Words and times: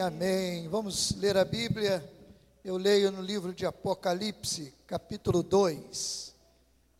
Amém. 0.00 0.68
Vamos 0.68 1.12
ler 1.16 1.36
a 1.36 1.44
Bíblia. 1.44 2.08
Eu 2.64 2.76
leio 2.76 3.10
no 3.10 3.20
livro 3.20 3.52
de 3.52 3.66
Apocalipse, 3.66 4.72
capítulo 4.86 5.42
2, 5.42 6.34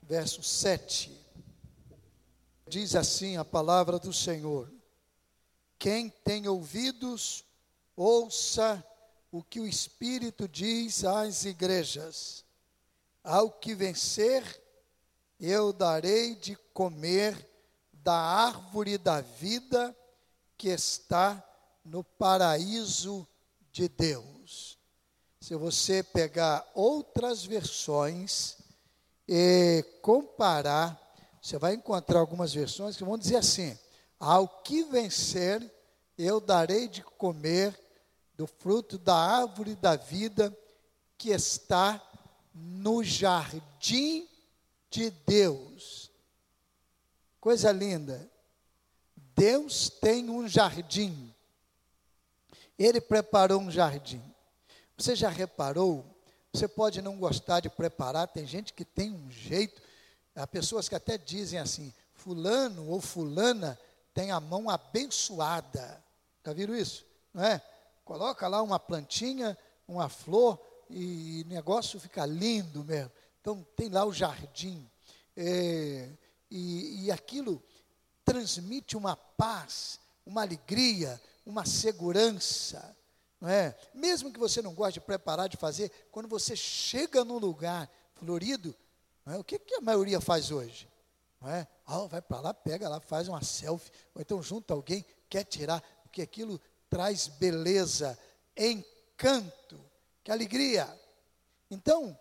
verso 0.02 0.42
7. 0.42 1.16
Diz 2.66 2.96
assim 2.96 3.36
a 3.36 3.44
palavra 3.44 4.00
do 4.00 4.12
Senhor: 4.12 4.68
Quem 5.78 6.10
tem 6.10 6.48
ouvidos, 6.48 7.44
ouça 7.94 8.84
o 9.30 9.44
que 9.44 9.60
o 9.60 9.66
Espírito 9.66 10.48
diz 10.48 11.04
às 11.04 11.44
igrejas. 11.44 12.44
Ao 13.22 13.48
que 13.48 13.76
vencer, 13.76 14.42
eu 15.38 15.72
darei 15.72 16.34
de 16.34 16.56
comer 16.74 17.48
da 17.92 18.16
árvore 18.16 18.98
da 18.98 19.20
vida 19.20 19.96
que 20.56 20.68
está 20.68 21.47
no 21.88 22.04
paraíso 22.04 23.26
de 23.72 23.88
Deus. 23.88 24.78
Se 25.40 25.54
você 25.54 26.02
pegar 26.02 26.68
outras 26.74 27.44
versões 27.44 28.58
e 29.26 29.84
comparar, 30.02 31.00
você 31.40 31.58
vai 31.58 31.74
encontrar 31.74 32.20
algumas 32.20 32.52
versões 32.52 32.96
que 32.96 33.04
vão 33.04 33.16
dizer 33.16 33.36
assim: 33.36 33.78
ao 34.20 34.46
que 34.48 34.84
vencer, 34.84 35.72
eu 36.16 36.40
darei 36.40 36.88
de 36.88 37.02
comer 37.02 37.78
do 38.34 38.46
fruto 38.46 38.98
da 38.98 39.16
árvore 39.16 39.74
da 39.74 39.96
vida 39.96 40.56
que 41.16 41.30
está 41.30 42.02
no 42.52 43.02
jardim 43.02 44.28
de 44.90 45.10
Deus. 45.10 46.10
Coisa 47.40 47.72
linda. 47.72 48.30
Deus 49.34 49.88
tem 49.88 50.28
um 50.28 50.48
jardim. 50.48 51.32
Ele 52.78 53.00
preparou 53.00 53.60
um 53.60 53.70
jardim. 53.70 54.22
Você 54.96 55.16
já 55.16 55.28
reparou? 55.28 56.04
Você 56.52 56.68
pode 56.68 57.02
não 57.02 57.18
gostar 57.18 57.60
de 57.60 57.68
preparar, 57.68 58.28
tem 58.28 58.46
gente 58.46 58.72
que 58.72 58.84
tem 58.84 59.12
um 59.12 59.30
jeito, 59.30 59.80
há 60.34 60.46
pessoas 60.46 60.88
que 60.88 60.94
até 60.94 61.18
dizem 61.18 61.58
assim: 61.58 61.92
Fulano 62.14 62.88
ou 62.88 63.00
Fulana 63.00 63.78
tem 64.14 64.30
a 64.30 64.40
mão 64.40 64.70
abençoada. 64.70 66.02
Já 66.44 66.52
viram 66.52 66.74
isso? 66.74 67.04
Não 67.34 67.44
é? 67.44 67.60
Coloca 68.04 68.48
lá 68.48 68.62
uma 68.62 68.78
plantinha, 68.78 69.56
uma 69.86 70.08
flor 70.08 70.58
e 70.88 71.44
o 71.46 71.48
negócio 71.48 72.00
fica 72.00 72.24
lindo 72.24 72.82
mesmo. 72.84 73.12
Então 73.40 73.66
tem 73.76 73.88
lá 73.88 74.04
o 74.04 74.12
jardim. 74.12 74.88
É, 75.36 76.08
e, 76.50 77.04
e 77.04 77.12
aquilo 77.12 77.62
transmite 78.24 78.96
uma 78.96 79.14
paz, 79.14 80.00
uma 80.26 80.42
alegria, 80.42 81.20
uma 81.48 81.64
segurança, 81.64 82.94
não 83.40 83.48
é? 83.48 83.74
Mesmo 83.94 84.30
que 84.30 84.38
você 84.38 84.60
não 84.60 84.74
goste 84.74 85.00
de 85.00 85.06
preparar, 85.06 85.48
de 85.48 85.56
fazer, 85.56 85.90
quando 86.12 86.28
você 86.28 86.54
chega 86.54 87.24
num 87.24 87.38
lugar 87.38 87.90
florido, 88.16 88.76
é? 89.26 89.36
o 89.36 89.44
que, 89.44 89.58
que 89.58 89.74
a 89.74 89.80
maioria 89.80 90.20
faz 90.20 90.50
hoje? 90.50 90.88
Não 91.40 91.48
é? 91.48 91.66
Ah, 91.86 92.00
vai 92.06 92.20
para 92.20 92.40
lá, 92.40 92.54
pega 92.54 92.88
lá, 92.88 93.00
faz 93.00 93.28
uma 93.28 93.42
selfie, 93.42 93.90
ou 94.14 94.20
então 94.20 94.42
junta 94.42 94.74
alguém, 94.74 95.04
quer 95.28 95.44
tirar, 95.44 95.80
porque 96.02 96.20
aquilo 96.20 96.60
traz 96.90 97.28
beleza, 97.28 98.18
encanto, 98.56 99.80
que 100.22 100.30
alegria. 100.30 100.86
Então, 101.70 102.18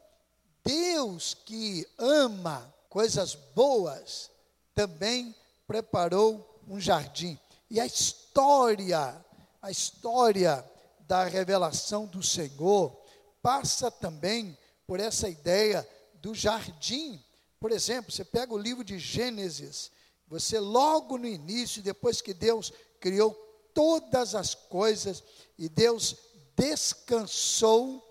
Deus 0.64 1.33
que 1.33 1.86
ama 1.98 2.73
coisas 2.89 3.36
boas, 3.36 4.31
também 4.73 5.36
preparou 5.66 6.61
um 6.67 6.80
jardim. 6.80 7.38
E 7.70 7.80
a 7.80 7.86
história, 7.86 9.26
a 9.62 9.72
história 9.72 10.64
da 11.02 11.26
revelação 11.26 12.06
do 12.06 12.23
Senhor 12.23 12.98
passa 13.42 13.92
também 13.92 14.58
por 14.86 15.00
essa 15.00 15.28
ideia 15.28 15.88
do 16.16 16.33
jardim. 16.33 17.23
Por 17.60 17.72
exemplo, 17.72 18.11
você 18.11 18.23
pega 18.23 18.54
o 18.54 18.58
livro 18.58 18.83
de 18.83 18.98
Gênesis, 18.98 19.92
você 20.28 20.60
logo 20.60 21.17
no 21.17 21.28
início, 21.28 21.82
depois 21.82 22.22
que 22.22 22.33
Deus 22.33 22.72
criou 23.00 23.33
todas 23.73 24.36
as 24.36 24.55
coisas 24.55 25.23
e 25.58 25.70
Deus 25.70 26.16
descansou, 26.55 28.04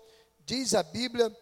diz 0.45 0.73
a 0.73 0.81
Bíblia 0.81 1.35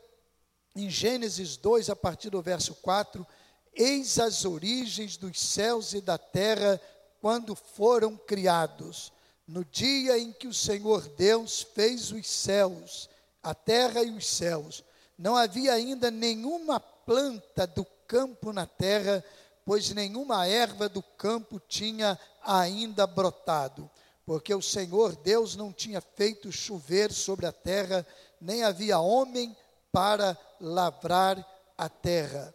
em 0.76 0.90
Gênesis 0.90 1.56
2, 1.58 1.90
a 1.90 1.96
partir 1.96 2.30
do 2.30 2.42
verso 2.42 2.76
4, 2.76 3.26
eis 3.74 4.20
as 4.20 4.44
origens 4.46 5.16
dos 5.16 5.40
céus 5.40 5.94
e 5.94 6.02
da 6.02 6.18
terra 6.18 6.82
quando 7.26 7.56
foram 7.56 8.16
criados, 8.16 9.12
no 9.48 9.66
dia 9.66 10.16
em 10.16 10.32
que 10.32 10.48
o 10.48 10.54
Senhor 10.54 11.10
Deus 11.18 11.64
fez 11.74 12.12
os 12.12 12.28
céus, 12.30 13.10
a 13.42 13.52
terra 13.52 14.04
e 14.04 14.12
os 14.12 14.28
céus, 14.28 14.84
não 15.18 15.36
havia 15.36 15.74
ainda 15.74 16.12
nenhuma 16.12 16.80
planta 16.80 17.66
do 17.66 17.84
campo 18.06 18.54
na 18.54 18.68
terra, 18.68 19.26
pois 19.66 19.90
nenhuma 19.90 20.46
erva 20.46 20.88
do 20.88 21.02
campo 21.02 21.60
tinha 21.60 22.16
ainda 22.44 23.08
brotado, 23.08 23.90
porque 24.24 24.54
o 24.54 24.62
Senhor 24.62 25.16
Deus 25.16 25.56
não 25.56 25.74
tinha 25.74 26.02
feito 26.02 26.52
chover 26.52 27.12
sobre 27.12 27.48
a 27.48 27.52
terra, 27.52 28.06
nem 28.40 28.64
havia 28.64 29.00
homem 29.00 29.58
para 29.92 30.38
lavrar 30.62 31.44
a 31.76 31.90
terra. 31.90 32.54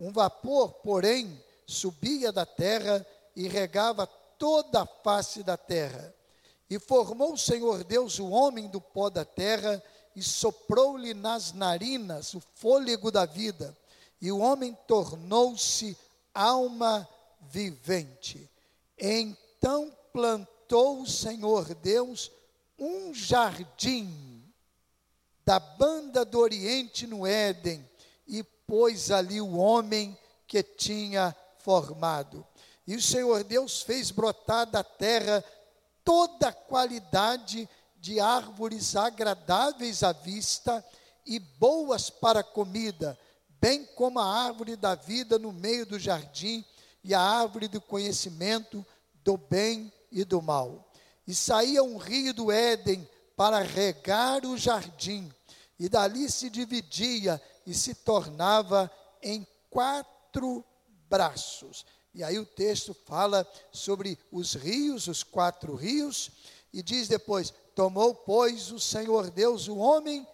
Um 0.00 0.10
vapor, 0.10 0.70
porém, 0.82 1.38
subia 1.66 2.32
da 2.32 2.46
terra 2.46 3.06
e 3.36 3.46
regava 3.46 4.06
toda 4.06 4.82
a 4.82 4.86
face 4.86 5.42
da 5.42 5.56
terra. 5.56 6.12
E 6.68 6.78
formou 6.80 7.34
o 7.34 7.38
Senhor 7.38 7.84
Deus 7.84 8.18
o 8.18 8.28
homem 8.30 8.66
do 8.66 8.80
pó 8.80 9.08
da 9.08 9.24
terra 9.24 9.80
e 10.16 10.22
soprou-lhe 10.22 11.12
nas 11.12 11.52
narinas 11.52 12.32
o 12.34 12.40
fôlego 12.54 13.12
da 13.12 13.26
vida, 13.26 13.76
e 14.18 14.32
o 14.32 14.38
homem 14.38 14.76
tornou-se 14.88 15.96
alma 16.32 17.06
vivente. 17.42 18.50
Então 18.98 19.94
plantou 20.12 21.02
o 21.02 21.06
Senhor 21.06 21.74
Deus 21.74 22.32
um 22.78 23.12
jardim 23.12 24.42
da 25.44 25.60
banda 25.60 26.24
do 26.24 26.40
Oriente 26.40 27.06
no 27.06 27.26
Éden 27.26 27.88
e 28.26 28.42
pôs 28.42 29.10
ali 29.10 29.40
o 29.40 29.56
homem 29.56 30.16
que 30.46 30.62
tinha 30.62 31.36
formado. 31.58 32.44
E 32.86 32.94
o 32.94 33.02
Senhor 33.02 33.42
Deus 33.42 33.82
fez 33.82 34.10
brotar 34.10 34.66
da 34.66 34.84
terra 34.84 35.44
toda 36.04 36.52
qualidade 36.52 37.68
de 37.96 38.20
árvores 38.20 38.94
agradáveis 38.94 40.04
à 40.04 40.12
vista 40.12 40.84
e 41.26 41.40
boas 41.40 42.08
para 42.08 42.44
comida, 42.44 43.18
bem 43.60 43.84
como 43.96 44.20
a 44.20 44.44
árvore 44.44 44.76
da 44.76 44.94
vida 44.94 45.38
no 45.38 45.50
meio 45.52 45.84
do 45.84 45.98
jardim 45.98 46.64
e 47.02 47.12
a 47.12 47.20
árvore 47.20 47.66
do 47.66 47.80
conhecimento 47.80 48.86
do 49.24 49.36
bem 49.36 49.92
e 50.12 50.24
do 50.24 50.40
mal. 50.40 50.88
E 51.26 51.34
saía 51.34 51.82
um 51.82 51.96
rio 51.96 52.32
do 52.32 52.52
Éden 52.52 53.08
para 53.36 53.58
regar 53.58 54.46
o 54.46 54.56
jardim, 54.56 55.30
e 55.78 55.88
dali 55.88 56.30
se 56.30 56.48
dividia 56.48 57.42
e 57.66 57.74
se 57.74 57.94
tornava 57.94 58.90
em 59.20 59.46
quatro 59.68 60.64
braços. 61.08 61.84
E 62.16 62.24
aí 62.24 62.38
o 62.38 62.46
texto 62.46 62.94
fala 63.04 63.46
sobre 63.70 64.18
os 64.32 64.54
rios, 64.54 65.06
os 65.06 65.22
quatro 65.22 65.74
rios, 65.74 66.30
e 66.72 66.82
diz 66.82 67.08
depois: 67.08 67.52
Tomou, 67.74 68.14
pois, 68.14 68.72
o 68.72 68.80
Senhor 68.80 69.30
Deus 69.30 69.68
o 69.68 69.76
homem 69.76 70.26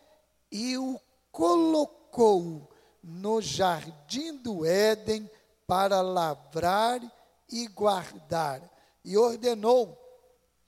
e 0.48 0.78
o 0.78 1.00
colocou 1.32 2.70
no 3.02 3.42
jardim 3.42 4.36
do 4.36 4.64
Éden 4.64 5.28
para 5.66 6.00
lavrar 6.00 7.00
e 7.50 7.66
guardar. 7.66 8.62
E 9.04 9.16
ordenou: 9.16 9.98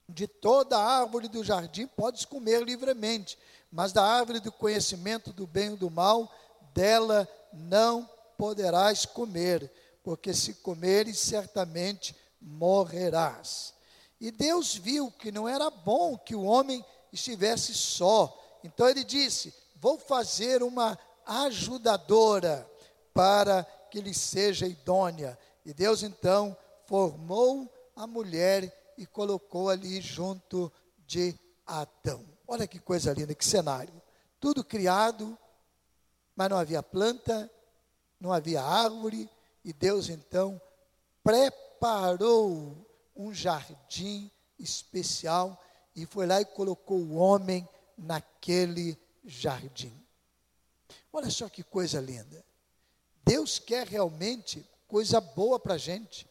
de 0.08 0.26
toda 0.26 0.76
árvore 0.76 1.28
do 1.28 1.44
jardim 1.44 1.86
podes 1.86 2.24
comer 2.24 2.64
livremente, 2.64 3.38
mas 3.70 3.92
da 3.92 4.04
árvore 4.04 4.40
do 4.40 4.50
conhecimento 4.50 5.32
do 5.32 5.46
bem 5.46 5.74
e 5.74 5.76
do 5.76 5.88
mal, 5.88 6.28
dela 6.74 7.28
não 7.52 8.10
poderás 8.36 9.06
comer 9.06 9.70
porque 10.04 10.34
se 10.34 10.54
comeres, 10.54 11.18
certamente 11.18 12.14
morrerás. 12.38 13.72
E 14.20 14.30
Deus 14.30 14.76
viu 14.76 15.10
que 15.10 15.32
não 15.32 15.48
era 15.48 15.70
bom 15.70 16.16
que 16.16 16.36
o 16.36 16.42
homem 16.42 16.84
estivesse 17.10 17.74
só. 17.74 18.60
Então 18.62 18.86
ele 18.86 19.02
disse: 19.02 19.52
Vou 19.74 19.98
fazer 19.98 20.62
uma 20.62 20.98
ajudadora 21.26 22.70
para 23.14 23.64
que 23.90 24.00
lhe 24.00 24.12
seja 24.12 24.66
idônea. 24.66 25.38
E 25.64 25.72
Deus 25.72 26.02
então 26.02 26.54
formou 26.86 27.72
a 27.96 28.06
mulher 28.06 28.94
e 28.98 29.06
colocou 29.06 29.70
ali 29.70 30.02
junto 30.02 30.70
de 31.06 31.34
Adão. 31.66 32.22
Olha 32.46 32.66
que 32.66 32.78
coisa 32.78 33.14
linda, 33.14 33.34
que 33.34 33.44
cenário. 33.44 34.02
Tudo 34.38 34.62
criado, 34.62 35.36
mas 36.36 36.50
não 36.50 36.58
havia 36.58 36.82
planta, 36.82 37.50
não 38.20 38.32
havia 38.32 38.62
árvore, 38.62 39.28
e 39.64 39.72
Deus 39.72 40.08
então 40.08 40.60
preparou 41.22 42.86
um 43.16 43.32
jardim 43.32 44.30
especial 44.58 45.60
e 45.96 46.04
foi 46.04 46.26
lá 46.26 46.40
e 46.40 46.44
colocou 46.44 46.98
o 46.98 47.14
homem 47.14 47.68
naquele 47.96 48.98
jardim. 49.24 49.92
Olha 51.12 51.30
só 51.30 51.48
que 51.48 51.62
coisa 51.62 52.00
linda. 52.00 52.44
Deus 53.24 53.58
quer 53.58 53.86
realmente 53.86 54.68
coisa 54.86 55.20
boa 55.20 55.58
para 55.58 55.74
a 55.74 55.78
gente. 55.78 56.28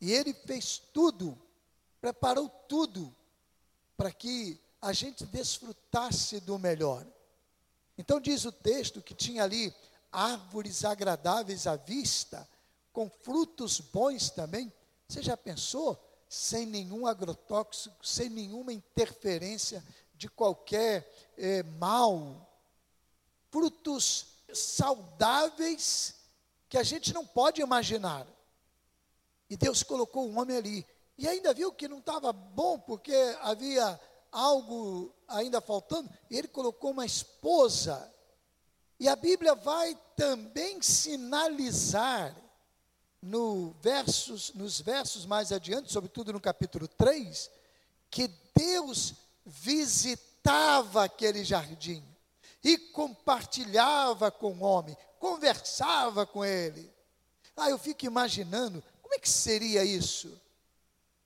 E 0.00 0.12
Ele 0.12 0.34
fez 0.34 0.78
tudo, 0.92 1.38
preparou 2.00 2.48
tudo 2.48 3.14
para 3.96 4.10
que 4.10 4.60
a 4.80 4.92
gente 4.92 5.24
desfrutasse 5.26 6.40
do 6.40 6.58
melhor. 6.58 7.06
Então 7.96 8.20
diz 8.20 8.44
o 8.44 8.52
texto 8.52 9.02
que 9.02 9.14
tinha 9.14 9.44
ali 9.44 9.74
árvores 10.12 10.84
agradáveis 10.84 11.66
à 11.66 11.76
vista, 11.76 12.48
com 12.96 13.10
frutos 13.10 13.78
bons 13.78 14.30
também. 14.30 14.72
Você 15.06 15.20
já 15.20 15.36
pensou? 15.36 16.02
Sem 16.30 16.64
nenhum 16.64 17.06
agrotóxico, 17.06 17.94
sem 18.02 18.30
nenhuma 18.30 18.72
interferência 18.72 19.84
de 20.14 20.30
qualquer 20.30 21.06
eh, 21.36 21.62
mal. 21.62 22.50
Frutos 23.50 24.28
saudáveis 24.50 26.14
que 26.70 26.78
a 26.78 26.82
gente 26.82 27.12
não 27.12 27.26
pode 27.26 27.60
imaginar. 27.60 28.26
E 29.50 29.58
Deus 29.58 29.82
colocou 29.82 30.26
um 30.26 30.38
homem 30.40 30.56
ali. 30.56 30.86
E 31.18 31.28
ainda 31.28 31.52
viu 31.52 31.70
que 31.70 31.86
não 31.86 31.98
estava 31.98 32.32
bom, 32.32 32.78
porque 32.78 33.14
havia 33.42 34.00
algo 34.32 35.14
ainda 35.28 35.60
faltando. 35.60 36.08
E 36.30 36.38
ele 36.38 36.48
colocou 36.48 36.92
uma 36.92 37.04
esposa. 37.04 38.10
E 38.98 39.06
a 39.06 39.14
Bíblia 39.14 39.54
vai 39.54 39.94
também 40.16 40.80
sinalizar 40.80 42.45
no 43.22 43.74
versos, 43.80 44.52
nos 44.54 44.80
versos 44.80 45.26
mais 45.26 45.52
adiante, 45.52 45.92
sobretudo 45.92 46.32
no 46.32 46.40
capítulo 46.40 46.86
3, 46.86 47.50
que 48.10 48.28
Deus 48.54 49.14
visitava 49.44 51.04
aquele 51.04 51.44
jardim 51.44 52.04
e 52.62 52.76
compartilhava 52.76 54.30
com 54.30 54.52
o 54.52 54.62
homem, 54.62 54.96
conversava 55.18 56.26
com 56.26 56.44
ele. 56.44 56.92
Ah, 57.56 57.70
eu 57.70 57.78
fico 57.78 58.04
imaginando, 58.04 58.82
como 59.02 59.14
é 59.14 59.18
que 59.18 59.28
seria 59.28 59.84
isso? 59.84 60.40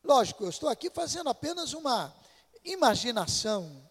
Lógico, 0.02 0.44
eu 0.44 0.50
estou 0.50 0.68
aqui 0.68 0.90
fazendo 0.90 1.28
apenas 1.28 1.72
uma 1.72 2.14
imaginação. 2.64 3.88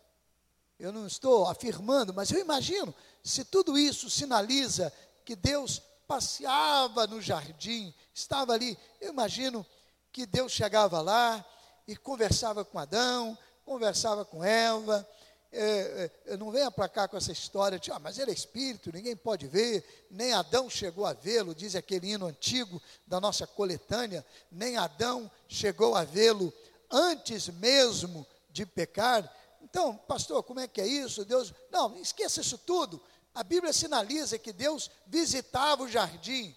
Eu 0.79 0.91
não 0.91 1.05
estou 1.05 1.47
afirmando, 1.47 2.13
mas 2.13 2.31
eu 2.31 2.39
imagino 2.39 2.93
se 3.23 3.43
tudo 3.43 3.77
isso 3.77 4.09
sinaliza 4.09 4.93
que 5.25 5.35
Deus 5.35 5.81
passeava 6.09 7.05
no 7.05 7.21
jardim, 7.21 7.93
estava 8.11 8.53
ali, 8.53 8.75
eu 8.99 9.11
imagino 9.11 9.63
que 10.11 10.25
Deus 10.25 10.51
chegava 10.51 11.01
lá 11.01 11.45
e 11.87 11.95
conversava 11.95 12.65
com 12.65 12.79
Adão, 12.79 13.37
conversava 13.63 14.25
com 14.25 14.43
Eva, 14.43 15.07
é, 15.51 16.09
é, 16.25 16.37
não 16.37 16.49
venha 16.49 16.71
para 16.71 16.89
cá 16.89 17.07
com 17.07 17.15
essa 17.15 17.31
história 17.31 17.77
de, 17.77 17.91
ah, 17.91 17.99
mas 17.99 18.17
ele 18.17 18.31
é 18.31 18.33
espírito, 18.33 18.91
ninguém 18.91 19.15
pode 19.15 19.45
ver, 19.45 20.07
nem 20.09 20.33
Adão 20.33 20.67
chegou 20.67 21.05
a 21.05 21.13
vê-lo, 21.13 21.53
diz 21.53 21.75
aquele 21.75 22.11
hino 22.11 22.25
antigo 22.25 22.81
da 23.05 23.21
nossa 23.21 23.45
coletânea, 23.45 24.25
nem 24.51 24.77
Adão 24.77 25.29
chegou 25.47 25.95
a 25.95 26.03
vê-lo 26.03 26.51
antes 26.89 27.49
mesmo 27.49 28.25
de 28.49 28.65
pecar. 28.65 29.31
Então, 29.61 29.95
pastor, 29.95 30.41
como 30.41 30.59
é 30.59 30.67
que 30.67 30.81
é 30.81 30.87
isso? 30.87 31.23
Deus, 31.23 31.53
não, 31.69 31.95
esqueça 31.97 32.41
isso 32.41 32.57
tudo. 32.57 32.99
A 33.33 33.43
Bíblia 33.43 33.71
sinaliza 33.73 34.37
que 34.37 34.51
Deus 34.51 34.89
visitava 35.05 35.83
o 35.83 35.87
jardim. 35.87 36.55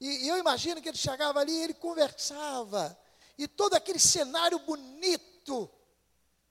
E, 0.00 0.28
eu 0.28 0.38
imagino 0.38 0.82
que 0.82 0.88
ele 0.88 0.98
chegava 0.98 1.40
ali 1.40 1.52
e 1.52 1.62
ele 1.62 1.74
conversava. 1.74 2.98
E 3.38 3.46
todo 3.46 3.74
aquele 3.74 3.98
cenário 3.98 4.58
bonito 4.58 5.70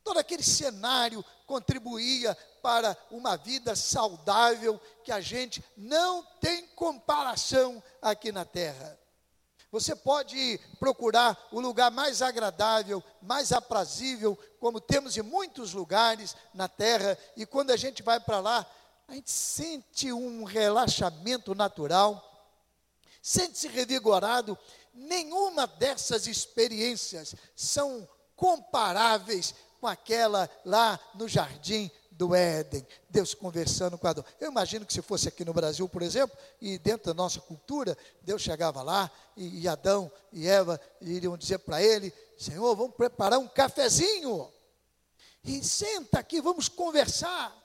Todo 0.06 0.20
aquele 0.20 0.44
cenário 0.44 1.26
contribuía 1.48 2.38
para 2.62 2.96
uma 3.10 3.36
vida 3.36 3.76
saudável 3.76 4.80
que 5.04 5.12
a 5.12 5.20
gente 5.20 5.66
não 5.76 6.24
tem 6.40 6.68
comparação 6.68 7.82
aqui 8.00 8.32
na 8.32 8.46
terra. 8.46 9.00
Você 9.72 9.96
pode 9.96 10.60
procurar 10.80 11.36
o 11.52 11.60
lugar 11.60 11.90
mais 11.90 12.22
agradável, 12.22 13.04
mais 13.20 13.52
aprazível, 13.52 14.38
como 14.60 14.80
temos 14.80 15.18
em 15.18 15.24
muitos 15.24 15.74
lugares 15.74 16.36
na 16.54 16.68
terra, 16.68 17.18
e 17.36 17.44
quando 17.44 17.72
a 17.72 17.78
gente 17.78 18.04
vai 18.04 18.20
para 18.20 18.40
lá, 18.40 18.64
a 19.08 19.14
gente 19.14 19.32
sente 19.32 20.12
um 20.12 20.44
relaxamento 20.44 21.54
natural, 21.54 22.22
sente-se 23.22 23.68
revigorado. 23.68 24.58
Nenhuma 24.94 25.68
dessas 25.68 26.26
experiências 26.28 27.36
são 27.56 28.08
comparáveis 28.36 29.54
com 29.80 29.88
aquela 29.88 30.50
lá 30.64 31.00
no 31.14 31.28
jardim 31.28 31.92
do 32.10 32.34
Éden, 32.34 32.88
Deus 33.10 33.34
conversando 33.34 33.98
com 33.98 34.08
Adão. 34.08 34.24
Eu 34.40 34.50
imagino 34.50 34.86
que 34.86 34.94
se 34.94 35.02
fosse 35.02 35.28
aqui 35.28 35.44
no 35.44 35.54
Brasil, 35.54 35.88
por 35.90 36.02
exemplo, 36.02 36.36
e 36.62 36.78
dentro 36.78 37.08
da 37.08 37.14
nossa 37.14 37.42
cultura, 37.42 37.98
Deus 38.22 38.42
chegava 38.42 38.82
lá 38.82 39.12
e, 39.36 39.62
e 39.62 39.68
Adão 39.68 40.10
e 40.32 40.48
Eva 40.48 40.80
iriam 41.02 41.38
dizer 41.38 41.60
para 41.60 41.84
ele: 41.84 42.14
Senhor, 42.38 42.74
vamos 42.76 42.96
preparar 42.96 43.38
um 43.38 43.48
cafezinho. 43.48 44.52
E 45.44 45.62
senta 45.64 46.20
aqui, 46.20 46.42
vamos 46.42 46.70
conversar 46.70 47.65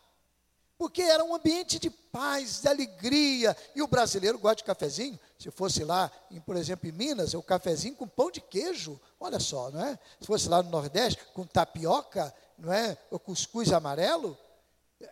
porque 0.80 1.02
era 1.02 1.22
um 1.22 1.34
ambiente 1.34 1.78
de 1.78 1.90
paz, 1.90 2.62
de 2.62 2.68
alegria. 2.68 3.54
E 3.76 3.82
o 3.82 3.86
brasileiro 3.86 4.38
gosta 4.38 4.56
de 4.56 4.64
cafezinho. 4.64 5.20
Se 5.38 5.50
fosse 5.50 5.84
lá, 5.84 6.10
em, 6.30 6.40
por 6.40 6.56
exemplo, 6.56 6.88
em 6.88 6.92
Minas, 6.92 7.34
é 7.34 7.36
o 7.36 7.42
cafezinho 7.42 7.94
com 7.94 8.08
pão 8.08 8.30
de 8.30 8.40
queijo. 8.40 8.98
Olha 9.20 9.38
só, 9.38 9.70
não 9.70 9.84
é? 9.84 9.98
Se 10.18 10.26
fosse 10.26 10.48
lá 10.48 10.62
no 10.62 10.70
Nordeste, 10.70 11.22
com 11.34 11.44
tapioca, 11.44 12.34
não 12.56 12.72
é? 12.72 12.96
O 13.10 13.18
cuscuz 13.18 13.70
amarelo. 13.74 14.38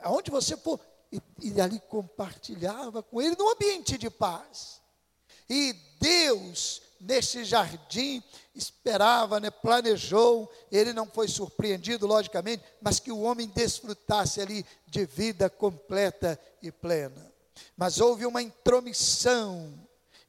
Aonde 0.01 0.31
você 0.31 0.57
for. 0.57 0.81
E, 1.13 1.21
e 1.43 1.61
ali 1.61 1.79
compartilhava 1.81 3.03
com 3.03 3.21
ele 3.21 3.37
num 3.39 3.53
ambiente 3.53 3.99
de 3.99 4.09
paz. 4.09 4.81
E 5.51 5.75
Deus 6.01 6.81
neste 7.01 7.45
jardim, 7.45 8.23
esperava, 8.55 9.39
né, 9.41 9.51
planejou, 9.51 10.51
ele 10.71 10.93
não 10.93 11.07
foi 11.07 11.29
surpreendido, 11.29 12.07
logicamente, 12.07 12.65
mas 12.81 12.99
que 12.99 13.13
o 13.13 13.21
homem 13.21 13.49
desfrutasse 13.49 14.41
ali 14.41 14.65
de 14.87 15.05
vida 15.07 15.49
completa 15.49 16.39
e 16.63 16.71
plena. 16.71 17.33
Mas 17.77 18.01
houve 18.01 18.27
uma 18.27 18.43
intromissão, 18.43 19.73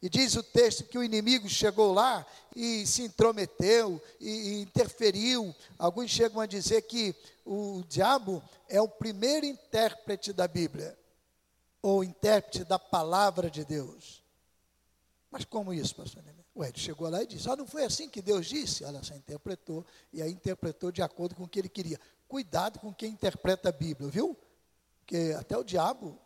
e 0.01 0.09
diz 0.09 0.35
o 0.35 0.43
texto 0.43 0.85
que 0.85 0.97
o 0.97 1.03
inimigo 1.03 1.49
chegou 1.49 1.93
lá 1.93 2.25
e 2.55 2.87
se 2.87 3.03
intrometeu 3.03 4.01
e, 4.19 4.61
interferiu. 4.61 5.53
Alguns 5.77 6.09
chegam 6.09 6.39
a 6.39 6.45
dizer 6.45 6.83
que 6.83 7.13
o 7.45 7.83
diabo 7.87 8.41
é 8.69 8.81
o 8.81 8.87
primeiro 8.87 9.45
intérprete 9.45 10.31
da 10.31 10.47
Bíblia, 10.47 10.97
ou 11.81 12.03
intérprete 12.03 12.63
da 12.63 12.79
palavra 12.79 13.49
de 13.49 13.65
Deus. 13.65 14.23
Mas 15.29 15.43
como 15.43 15.73
isso, 15.73 15.95
pastor 15.95 16.23
Neymar? 16.23 16.38
O 16.53 16.63
Ed 16.63 16.79
chegou 16.79 17.09
lá 17.09 17.23
e 17.23 17.27
disse: 17.27 17.49
Ah, 17.49 17.55
não 17.55 17.65
foi 17.65 17.83
assim 17.83 18.09
que 18.09 18.21
Deus 18.21 18.47
disse? 18.47 18.83
Ela 18.83 19.03
só 19.03 19.15
interpretou, 19.15 19.85
e 20.11 20.21
aí 20.21 20.31
interpretou 20.31 20.91
de 20.91 21.01
acordo 21.01 21.35
com 21.35 21.43
o 21.43 21.47
que 21.47 21.59
ele 21.59 21.69
queria. 21.69 21.99
Cuidado 22.27 22.79
com 22.79 22.93
quem 22.93 23.11
interpreta 23.11 23.69
a 23.69 23.71
Bíblia, 23.71 24.09
viu? 24.09 24.37
Porque 24.99 25.35
até 25.37 25.57
o 25.57 25.63
diabo 25.63 26.19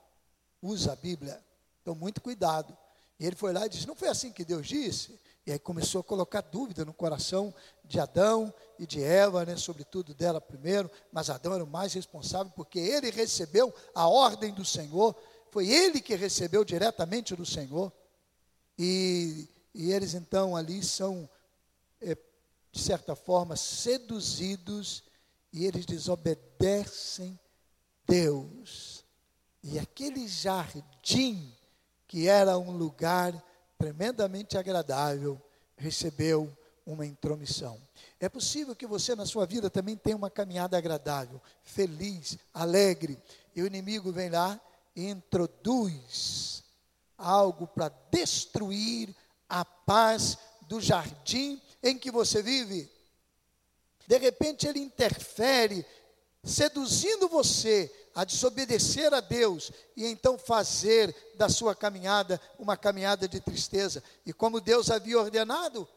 usa 0.62 0.94
a 0.94 0.96
Bíblia. 0.96 1.44
Então, 1.82 1.94
muito 1.94 2.22
cuidado. 2.22 2.78
E 3.20 3.26
ele 3.26 3.36
foi 3.36 3.54
lá 3.54 3.66
e 3.66 3.70
disse: 3.70 3.88
Não 3.88 3.96
foi 3.96 4.08
assim 4.08 4.32
que 4.32 4.44
Deus 4.44 4.68
disse? 4.68 5.20
E 5.46 5.52
aí 5.52 5.60
começou 5.60 6.00
a 6.00 6.04
colocar 6.04 6.42
dúvida 6.42 6.86
no 6.86 6.94
coração 6.94 7.54
de 7.84 8.00
Adão 8.00 8.54
e 8.80 8.88
de 8.88 9.04
Eva, 9.04 9.46
né, 9.46 9.58
sobretudo 9.58 10.14
dela 10.14 10.40
primeiro, 10.40 10.90
mas 11.12 11.30
Adão 11.30 11.54
era 11.54 11.64
o 11.64 11.68
mais 11.68 11.94
responsável, 11.94 12.52
porque 12.56 12.80
ele 12.80 13.12
recebeu 13.12 13.74
a 13.94 14.08
ordem 14.08 14.54
do 14.54 14.64
Senhor, 14.64 15.14
foi 15.52 15.68
ele 15.68 16.00
que 16.00 16.16
recebeu 16.16 16.64
diretamente 16.64 17.36
do 17.36 17.46
Senhor. 17.46 17.92
E 18.80 19.50
e 19.74 19.92
eles 19.92 20.14
então 20.14 20.56
ali 20.56 20.84
são, 20.84 21.30
é, 22.02 22.16
de 22.72 22.82
certa 22.82 23.16
forma, 23.16 23.56
seduzidos 23.56 25.04
e 25.52 25.66
eles 25.66 25.86
desobedecem 25.86 27.40
Deus. 28.06 29.04
E 29.64 29.80
aquele 29.80 30.28
jardim, 30.28 31.54
que 32.08 32.28
era 32.28 32.58
um 32.58 32.72
lugar 32.72 33.34
tremendamente 33.78 34.58
agradável, 34.58 35.42
recebeu 35.78 36.56
uma 36.86 37.06
intromissão. 37.06 37.80
É 38.20 38.28
possível 38.28 38.76
que 38.76 38.86
você 38.86 39.16
na 39.16 39.26
sua 39.26 39.46
vida 39.46 39.70
também 39.70 39.96
tenha 39.96 40.18
uma 40.18 40.30
caminhada 40.30 40.78
agradável, 40.78 41.42
feliz, 41.64 42.38
alegre, 42.54 43.18
e 43.56 43.62
o 43.62 43.68
inimigo 43.68 44.12
vem 44.12 44.30
lá 44.30 44.60
e 44.96 45.08
introduz 45.10 46.64
algo 47.18 47.68
para 47.68 47.90
destruir 48.12 49.16
a 49.50 49.64
paz 49.64 50.38
do 50.62 50.80
jardim 50.80 51.62
em 51.82 51.98
que 51.98 52.12
você 52.12 52.42
vive. 52.42 52.90
De 54.08 54.18
repente 54.18 54.68
ele 54.68 54.80
interfere, 54.80 55.86
seduzindo 56.44 57.28
você 57.28 57.92
a 58.16 58.24
desobedecer 58.24 59.14
a 59.14 59.20
Deus 59.20 59.72
e 59.96 60.06
então 60.06 60.38
fazer 60.38 61.16
da 61.36 61.50
sua 61.50 61.76
caminhada 61.76 62.40
uma 62.60 62.78
caminhada 62.78 63.28
de 63.28 63.40
tristeza. 63.40 64.04
E 64.26 64.34
como 64.34 64.62
Deus 64.62 64.92
havia 64.92 65.20
ordenado, 65.20 65.88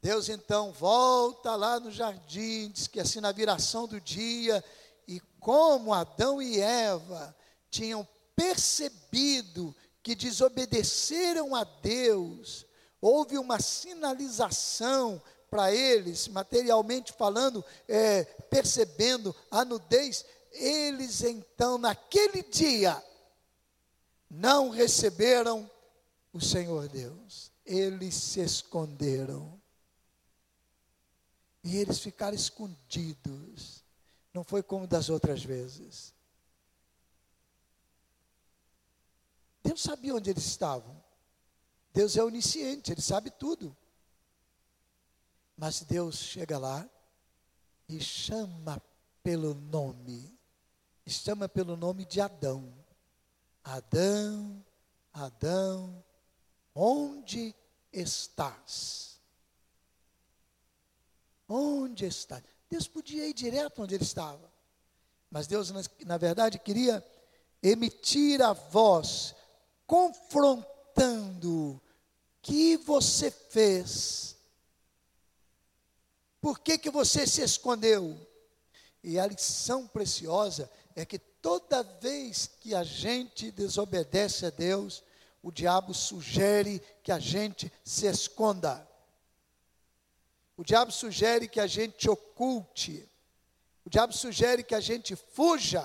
Deus 0.00 0.28
então 0.28 0.72
volta 0.72 1.54
lá 1.56 1.78
no 1.78 1.90
jardim, 1.90 2.70
diz 2.70 2.86
que 2.86 3.00
assim 3.00 3.20
na 3.20 3.32
viração 3.32 3.86
do 3.86 4.00
dia, 4.00 4.64
e 5.06 5.20
como 5.38 5.92
Adão 5.92 6.40
e 6.40 6.60
Eva 6.60 7.36
tinham 7.70 8.06
percebido 8.34 9.76
que 10.02 10.14
desobedeceram 10.14 11.54
a 11.54 11.64
Deus, 11.64 12.64
houve 13.00 13.38
uma 13.38 13.60
sinalização 13.60 15.20
para 15.50 15.74
eles, 15.74 16.28
materialmente 16.28 17.12
falando, 17.12 17.64
é, 17.88 18.24
percebendo 18.24 19.34
a 19.50 19.64
nudez, 19.64 20.24
eles 20.52 21.22
então, 21.22 21.76
naquele 21.76 22.42
dia, 22.42 23.02
não 24.30 24.70
receberam 24.70 25.68
o 26.32 26.40
Senhor 26.40 26.88
Deus, 26.88 27.50
eles 27.66 28.14
se 28.14 28.40
esconderam. 28.40 29.60
E 31.62 31.76
eles 31.76 31.98
ficaram 31.98 32.34
escondidos. 32.34 33.84
Não 34.32 34.44
foi 34.44 34.62
como 34.62 34.86
das 34.86 35.10
outras 35.10 35.42
vezes. 35.42 36.14
Deus 39.62 39.82
sabia 39.82 40.14
onde 40.14 40.30
eles 40.30 40.46
estavam. 40.46 41.02
Deus 41.92 42.16
é 42.16 42.22
onisciente, 42.22 42.92
Ele 42.92 43.00
sabe 43.00 43.30
tudo. 43.30 43.76
Mas 45.56 45.82
Deus 45.82 46.16
chega 46.16 46.58
lá 46.58 46.88
e 47.88 48.00
chama 48.00 48.80
pelo 49.22 49.54
nome. 49.54 50.38
Chama 51.06 51.48
pelo 51.48 51.76
nome 51.76 52.04
de 52.04 52.20
Adão. 52.20 52.72
Adão, 53.64 54.64
Adão, 55.12 56.02
onde 56.74 57.54
estás? 57.92 59.20
Onde 61.48 62.06
estás? 62.06 62.44
Deus 62.70 62.86
podia 62.86 63.26
ir 63.26 63.34
direto 63.34 63.82
onde 63.82 63.96
ele 63.96 64.04
estava. 64.04 64.50
Mas 65.28 65.48
Deus, 65.48 65.72
na 66.06 66.16
verdade, 66.16 66.58
queria 66.60 67.04
emitir 67.60 68.40
a 68.40 68.52
voz, 68.52 69.34
confrontando 69.86 70.69
o 71.44 71.80
que 72.42 72.76
você 72.78 73.30
fez 73.30 74.30
por 76.40 76.58
que, 76.58 76.78
que 76.78 76.90
você 76.90 77.26
se 77.26 77.42
escondeu? 77.42 78.18
E 79.04 79.18
a 79.18 79.26
lição 79.26 79.86
preciosa 79.86 80.70
é 80.96 81.04
que 81.04 81.18
toda 81.18 81.82
vez 81.82 82.50
que 82.60 82.74
a 82.74 82.82
gente 82.82 83.50
desobedece 83.50 84.46
a 84.46 84.50
Deus, 84.50 85.02
o 85.42 85.52
diabo 85.52 85.92
sugere 85.92 86.82
que 87.02 87.12
a 87.12 87.18
gente 87.18 87.70
se 87.84 88.06
esconda. 88.06 88.86
O 90.56 90.64
diabo 90.64 90.90
sugere 90.90 91.46
que 91.46 91.60
a 91.60 91.66
gente 91.66 92.08
oculte. 92.08 93.06
O 93.84 93.90
diabo 93.90 94.12
sugere 94.12 94.62
que 94.62 94.74
a 94.74 94.80
gente 94.80 95.14
fuja. 95.16 95.84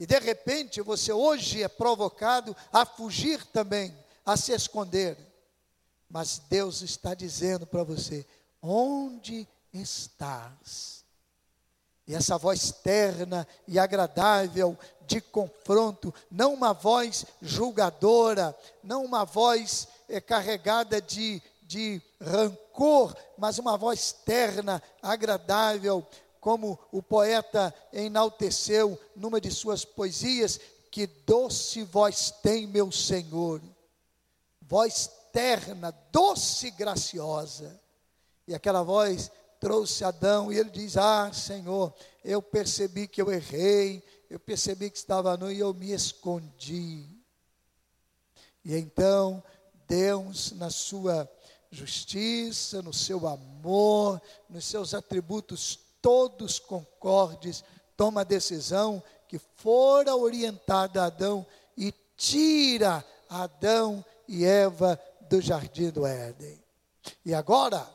E 0.00 0.06
de 0.06 0.18
repente 0.18 0.80
você 0.80 1.12
hoje 1.12 1.62
é 1.62 1.68
provocado 1.68 2.56
a 2.72 2.86
fugir 2.86 3.44
também, 3.44 3.94
a 4.24 4.34
se 4.34 4.50
esconder. 4.50 5.18
Mas 6.08 6.40
Deus 6.48 6.80
está 6.80 7.12
dizendo 7.12 7.66
para 7.66 7.84
você: 7.84 8.26
onde 8.62 9.46
estás? 9.74 11.04
E 12.06 12.14
essa 12.14 12.38
voz 12.38 12.72
terna 12.72 13.46
e 13.68 13.78
agradável 13.78 14.76
de 15.06 15.20
confronto, 15.20 16.14
não 16.30 16.54
uma 16.54 16.72
voz 16.72 17.26
julgadora, 17.42 18.56
não 18.82 19.04
uma 19.04 19.24
voz 19.24 19.86
é, 20.08 20.18
carregada 20.18 21.00
de, 21.00 21.42
de 21.62 22.00
rancor, 22.20 23.14
mas 23.36 23.58
uma 23.58 23.76
voz 23.76 24.12
terna, 24.12 24.82
agradável, 25.02 26.06
como 26.40 26.78
o 26.90 27.02
poeta 27.02 27.74
enalteceu 27.92 28.98
numa 29.14 29.40
de 29.40 29.50
suas 29.50 29.84
poesias, 29.84 30.58
que 30.90 31.06
doce 31.06 31.84
voz 31.84 32.30
tem 32.42 32.66
meu 32.66 32.90
Senhor, 32.90 33.62
voz 34.62 35.10
terna, 35.32 35.92
doce 36.10 36.68
e 36.68 36.70
graciosa. 36.70 37.80
E 38.48 38.54
aquela 38.54 38.82
voz 38.82 39.30
trouxe 39.60 40.02
Adão 40.02 40.52
e 40.52 40.58
ele 40.58 40.70
diz: 40.70 40.96
Ah, 40.96 41.30
Senhor, 41.32 41.94
eu 42.24 42.42
percebi 42.42 43.06
que 43.06 43.20
eu 43.20 43.30
errei, 43.30 44.02
eu 44.28 44.40
percebi 44.40 44.90
que 44.90 44.98
estava 44.98 45.36
nu 45.36 45.52
e 45.52 45.60
eu 45.60 45.72
me 45.74 45.92
escondi. 45.92 47.06
E 48.64 48.74
então 48.74 49.42
Deus, 49.86 50.52
na 50.52 50.70
sua 50.70 51.30
justiça, 51.70 52.82
no 52.82 52.92
seu 52.92 53.26
amor, 53.26 54.20
nos 54.48 54.64
seus 54.64 54.94
atributos 54.94 55.78
todos 56.02 56.58
concordes, 56.58 57.64
toma 57.96 58.22
a 58.22 58.24
decisão 58.24 59.02
que 59.28 59.38
fora 59.38 60.16
orientada 60.16 61.02
a 61.02 61.06
Adão 61.06 61.46
e 61.76 61.92
tira 62.16 63.04
Adão 63.28 64.04
e 64.26 64.44
Eva 64.44 65.00
do 65.28 65.40
jardim 65.40 65.90
do 65.90 66.06
Éden. 66.06 66.60
E 67.24 67.32
agora, 67.32 67.88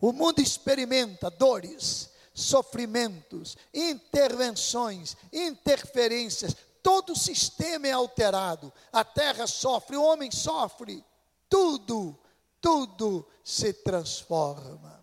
o 0.00 0.12
mundo 0.12 0.40
experimenta 0.40 1.30
dores, 1.30 2.10
sofrimentos, 2.32 3.56
intervenções, 3.72 5.16
interferências, 5.32 6.54
todo 6.82 7.14
o 7.14 7.18
sistema 7.18 7.86
é 7.86 7.92
alterado. 7.92 8.72
A 8.92 9.02
terra 9.02 9.46
sofre, 9.46 9.96
o 9.96 10.02
homem 10.04 10.30
sofre, 10.30 11.02
tudo, 11.48 12.18
tudo 12.60 13.26
se 13.42 13.72
transforma. 13.72 14.93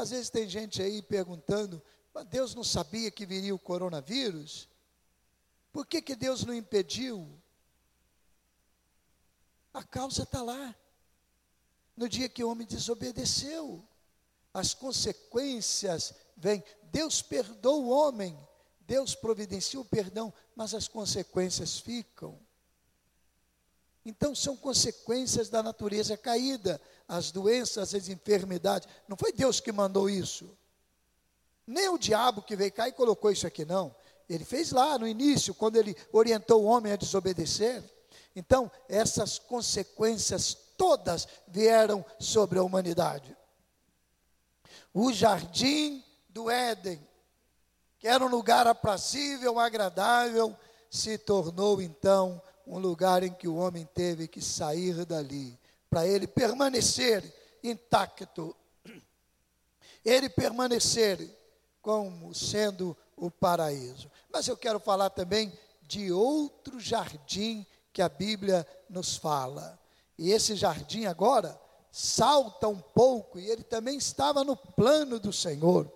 Às 0.00 0.10
vezes 0.10 0.30
tem 0.30 0.48
gente 0.48 0.82
aí 0.82 1.02
perguntando: 1.02 1.82
Deus 2.28 2.54
não 2.54 2.64
sabia 2.64 3.10
que 3.10 3.26
viria 3.26 3.54
o 3.54 3.58
coronavírus? 3.58 4.68
Por 5.72 5.86
que, 5.86 6.02
que 6.02 6.16
Deus 6.16 6.44
não 6.44 6.54
impediu? 6.54 7.28
A 9.72 9.84
causa 9.84 10.24
está 10.24 10.42
lá. 10.42 10.74
No 11.96 12.08
dia 12.08 12.28
que 12.28 12.42
o 12.42 12.50
homem 12.50 12.66
desobedeceu 12.66 13.86
as 14.52 14.74
consequências 14.74 16.14
vêm. 16.36 16.62
Deus 16.84 17.22
perdoa 17.22 17.76
o 17.76 17.88
homem, 17.88 18.38
Deus 18.80 19.14
providencia 19.14 19.80
o 19.80 19.84
perdão, 19.84 20.32
mas 20.54 20.74
as 20.74 20.88
consequências 20.88 21.78
ficam. 21.78 22.38
Então 24.10 24.34
são 24.34 24.56
consequências 24.56 25.48
da 25.48 25.62
natureza 25.62 26.16
caída, 26.16 26.80
as 27.06 27.30
doenças, 27.30 27.94
as 27.94 28.08
enfermidades. 28.08 28.88
Não 29.06 29.16
foi 29.16 29.32
Deus 29.32 29.60
que 29.60 29.70
mandou 29.70 30.10
isso. 30.10 30.50
Nem 31.64 31.88
o 31.88 31.96
diabo 31.96 32.42
que 32.42 32.56
veio 32.56 32.72
cá 32.72 32.88
e 32.88 32.92
colocou 32.92 33.30
isso 33.30 33.46
aqui, 33.46 33.64
não. 33.64 33.94
Ele 34.28 34.44
fez 34.44 34.72
lá 34.72 34.98
no 34.98 35.06
início, 35.06 35.54
quando 35.54 35.76
ele 35.76 35.96
orientou 36.12 36.64
o 36.64 36.66
homem 36.66 36.92
a 36.92 36.96
desobedecer. 36.96 37.84
Então, 38.34 38.68
essas 38.88 39.38
consequências 39.38 40.56
todas 40.76 41.28
vieram 41.46 42.04
sobre 42.18 42.58
a 42.58 42.64
humanidade. 42.64 43.36
O 44.92 45.12
jardim 45.12 46.02
do 46.28 46.50
Éden, 46.50 47.00
que 47.96 48.08
era 48.08 48.24
um 48.24 48.28
lugar 48.28 48.66
aprazível, 48.66 49.60
agradável, 49.60 50.56
se 50.90 51.16
tornou 51.16 51.80
então 51.80 52.42
um 52.70 52.78
lugar 52.78 53.24
em 53.24 53.32
que 53.32 53.48
o 53.48 53.56
homem 53.56 53.84
teve 53.92 54.28
que 54.28 54.40
sair 54.40 55.04
dali, 55.04 55.58
para 55.90 56.06
ele 56.06 56.28
permanecer 56.28 57.20
intacto, 57.64 58.54
ele 60.04 60.30
permanecer 60.30 61.18
como 61.82 62.32
sendo 62.32 62.96
o 63.16 63.28
paraíso. 63.28 64.08
Mas 64.32 64.46
eu 64.46 64.56
quero 64.56 64.78
falar 64.78 65.10
também 65.10 65.52
de 65.82 66.12
outro 66.12 66.78
jardim 66.78 67.66
que 67.92 68.00
a 68.00 68.08
Bíblia 68.08 68.64
nos 68.88 69.16
fala. 69.16 69.76
E 70.16 70.30
esse 70.30 70.54
jardim 70.54 71.06
agora 71.06 71.60
salta 71.90 72.68
um 72.68 72.78
pouco, 72.78 73.36
e 73.40 73.50
ele 73.50 73.64
também 73.64 73.98
estava 73.98 74.44
no 74.44 74.56
plano 74.56 75.18
do 75.18 75.32
Senhor. 75.32 75.92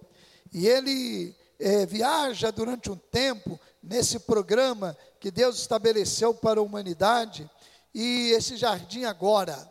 E 0.53 0.67
ele 0.67 1.37
é, 1.61 1.87
viaja 1.87 2.51
durante 2.51 2.91
um 2.91 2.97
tempo 2.97 3.61
nesse 3.85 4.19
programa 4.19 4.97
que 5.21 5.31
Deus 5.31 5.59
estabeleceu 5.59 6.35
para 6.35 6.59
a 6.59 6.63
humanidade, 6.63 7.49
e 7.95 8.31
esse 8.31 8.57
jardim 8.57 9.05
agora 9.05 9.71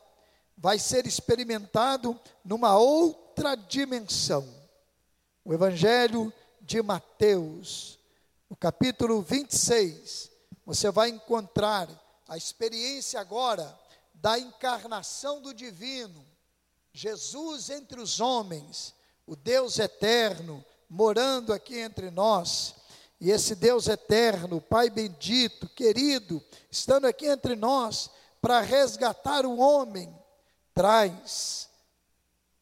vai 0.58 0.77
ser 0.79 1.05
experimentado 1.05 2.20
numa 2.46 2.77
outra 2.77 3.55
dimensão. 3.55 4.48
O 5.43 5.53
Evangelho 5.53 6.32
de 6.62 6.82
Mateus, 6.82 8.00
no 8.50 8.55
capítulo 8.55 9.22
26, 9.22 10.32
você 10.65 10.89
vai 10.91 11.10
encontrar 11.10 11.89
a 12.27 12.38
experiência 12.38 13.20
agora 13.20 13.77
da 14.13 14.39
encarnação 14.39 15.41
do 15.41 15.53
divino, 15.53 16.25
Jesus 16.93 17.70
entre 17.70 18.00
os 18.00 18.20
homens, 18.20 18.93
o 19.25 19.36
Deus 19.36 19.79
eterno, 19.79 20.63
morando 20.88 21.51
aqui 21.51 21.79
entre 21.79 22.12
nós, 22.12 22.75
e 23.20 23.32
esse 23.32 23.55
Deus 23.55 23.88
eterno, 23.88 24.60
Pai 24.60 24.89
bendito, 24.89 25.70
querido, 25.70 26.43
estando 26.70 27.05
aqui 27.05 27.25
entre 27.25 27.55
nós 27.55 28.10
para 28.41 28.60
resgatar 28.60 29.46
o 29.46 29.58
homem, 29.58 30.13
traz 30.74 31.70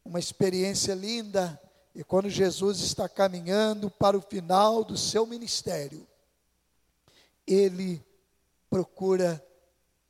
uma 0.06 0.20
experiência 0.20 0.94
linda. 0.94 1.60
E 1.96 2.04
quando 2.04 2.30
Jesus 2.30 2.80
está 2.80 3.10
caminhando 3.10 3.90
para 3.90 4.18
o 4.18 4.22
final 4.22 4.84
do 4.84 4.96
seu 4.96 5.26
ministério, 5.26 6.08
ele 7.48 8.06
procura 8.70 9.44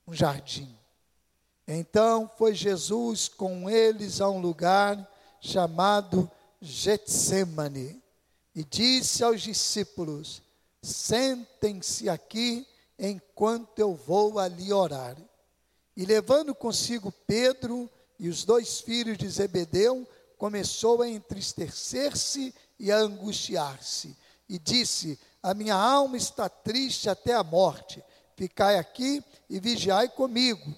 um 0.05 0.13
jardim. 0.13 0.77
Então 1.65 2.29
foi 2.37 2.53
Jesus 2.53 3.29
com 3.29 3.69
eles 3.69 4.19
a 4.19 4.29
um 4.29 4.41
lugar 4.41 5.09
chamado 5.39 6.29
Getsemane 6.59 8.00
e 8.55 8.63
disse 8.63 9.23
aos 9.23 9.41
discípulos: 9.41 10.41
Sentem-se 10.81 12.09
aqui 12.09 12.67
enquanto 12.97 13.79
eu 13.79 13.95
vou 13.95 14.39
ali 14.39 14.71
orar. 14.71 15.17
E 15.95 16.05
levando 16.05 16.53
consigo 16.53 17.11
Pedro 17.27 17.89
e 18.19 18.29
os 18.29 18.43
dois 18.43 18.79
filhos 18.79 19.17
de 19.17 19.27
Zebedeu, 19.27 20.07
começou 20.37 21.01
a 21.01 21.09
entristecer-se 21.09 22.53
e 22.79 22.91
a 22.91 22.97
angustiar-se. 22.97 24.15
E 24.47 24.59
disse: 24.59 25.19
A 25.41 25.53
minha 25.53 25.75
alma 25.75 26.17
está 26.17 26.49
triste 26.49 27.09
até 27.09 27.33
a 27.33 27.43
morte. 27.43 28.03
Ficai 28.35 28.77
aqui 28.77 29.23
e 29.49 29.59
vigiai 29.59 30.09
comigo. 30.09 30.73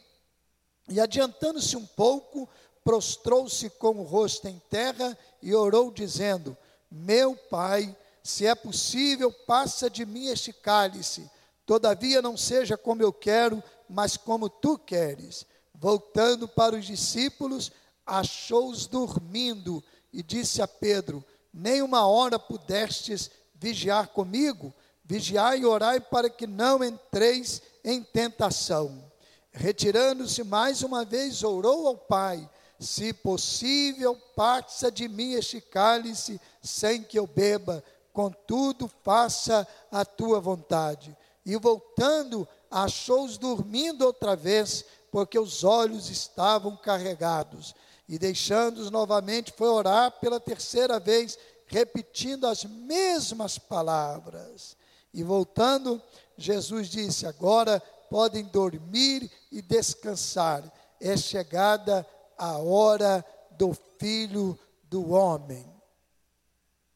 E 0.90 1.00
adiantando-se 1.00 1.78
um 1.78 1.86
pouco, 1.86 2.50
prostrou-se 2.84 3.70
com 3.72 4.00
o 4.00 4.04
rosto 4.04 4.48
em 4.48 4.62
terra 4.70 5.18
e 5.42 5.56
orou, 5.56 5.92
dizendo: 5.92 6.58
Meu 6.96 7.36
pai, 7.36 7.98
se 8.22 8.46
é 8.46 8.54
possível, 8.54 9.32
passa 9.32 9.90
de 9.90 10.06
mim 10.06 10.28
este 10.28 10.54
cálice. 10.54 11.28
Todavia 11.66 12.22
não 12.22 12.38
seja 12.38 12.78
como 12.78 13.02
eu 13.02 13.12
quero, 13.12 13.64
mas 13.90 14.16
como 14.16 14.48
tu 14.48 14.78
queres. 14.78 15.44
Voltando 15.74 16.48
para 16.48 16.76
os 16.76 16.86
discípulos, 16.86 17.72
achou-os 18.06 18.86
dormindo 18.86 19.84
e 20.14 20.22
disse 20.22 20.62
a 20.62 20.68
Pedro: 20.68 21.26
Nem 21.52 21.82
uma 21.82 22.06
hora 22.06 22.38
pudestes 22.38 23.32
vigiar 23.56 24.10
comigo? 24.10 24.72
Vigiai 25.04 25.62
e 25.62 25.66
orai 25.66 26.00
para 26.00 26.30
que 26.30 26.46
não 26.46 26.84
entreis 26.84 27.60
em 27.84 28.04
tentação. 28.04 29.12
Retirando-se 29.52 30.44
mais 30.44 30.84
uma 30.84 31.04
vez, 31.04 31.42
orou 31.42 31.88
ao 31.88 31.98
Pai: 31.98 32.48
Se 32.84 33.14
possível, 33.14 34.16
passa 34.36 34.92
de 34.92 35.08
mim 35.08 35.34
este 35.34 35.62
cálice 35.62 36.40
sem 36.62 37.02
que 37.02 37.18
eu 37.18 37.26
beba, 37.26 37.84
contudo, 38.12 38.92
faça 39.04 39.66
a 39.90 40.04
tua 40.04 40.40
vontade. 40.42 41.16
E 41.46 41.56
voltando, 41.56 42.48
achou-os 42.70 43.38
dormindo 43.38 44.06
outra 44.06 44.36
vez, 44.36 44.84
porque 45.12 45.40
os 45.40 45.64
olhos 45.64 46.10
estavam 46.10 46.76
carregados. 46.76 47.74
E 48.08 48.20
deixando-os 48.20 48.92
novamente, 48.92 49.54
foi 49.56 49.70
orar 49.70 50.12
pela 50.20 50.40
terceira 50.40 51.00
vez, 51.00 51.38
repetindo 51.66 52.46
as 52.46 52.66
mesmas 52.66 53.58
palavras. 53.58 54.76
E 55.14 55.24
voltando, 55.24 56.02
Jesus 56.38 56.90
disse: 56.90 57.26
Agora 57.26 57.82
podem 58.10 58.44
dormir 58.44 59.32
e 59.52 59.62
descansar. 59.62 60.64
É 61.00 61.16
chegada 61.18 62.00
a 62.00 62.23
hora 62.58 63.26
do 63.52 63.74
filho 63.98 64.58
do 64.84 65.12
homem. 65.12 65.72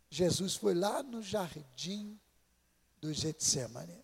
Jesus 0.10 0.56
foi 0.56 0.74
lá 0.74 1.04
no 1.04 1.22
jardim 1.22 2.20
do 3.00 3.14
Getsemane. 3.14 4.04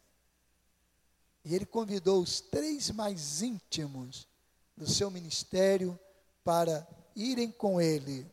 E 1.46 1.54
ele 1.54 1.66
convidou 1.66 2.22
os 2.22 2.40
três 2.40 2.90
mais 2.92 3.42
íntimos 3.42 4.28
do 4.76 4.88
seu 4.88 5.12
ministério 5.12 6.00
para 6.44 6.88
irem 7.16 7.52
com 7.52 7.82
ele. 7.82 8.30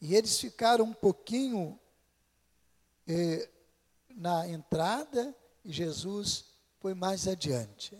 E 0.00 0.14
eles 0.14 0.38
ficaram 0.38 0.84
um 0.84 0.92
pouquinho 0.92 1.78
eh, 3.06 3.48
na 4.14 4.46
entrada 4.46 5.34
e 5.64 5.72
Jesus 5.72 6.44
foi 6.78 6.92
mais 6.92 7.26
adiante. 7.26 7.98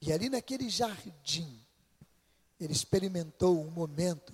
E 0.00 0.12
ali 0.12 0.28
naquele 0.28 0.68
jardim, 0.68 1.61
ele 2.64 2.72
experimentou 2.72 3.60
um 3.60 3.70
momento 3.70 4.32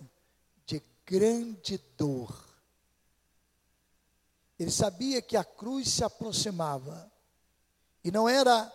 de 0.66 0.82
grande 1.06 1.78
dor. 1.96 2.44
Ele 4.58 4.70
sabia 4.70 5.22
que 5.22 5.34
a 5.34 5.42
cruz 5.42 5.88
se 5.88 6.04
aproximava. 6.04 7.10
E 8.04 8.10
não 8.10 8.28
era 8.28 8.70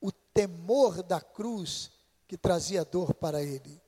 o 0.00 0.12
temor 0.12 1.02
da 1.02 1.20
cruz 1.20 1.90
que 2.28 2.36
trazia 2.36 2.84
dor 2.84 3.12
para 3.12 3.42
ele, 3.42 3.82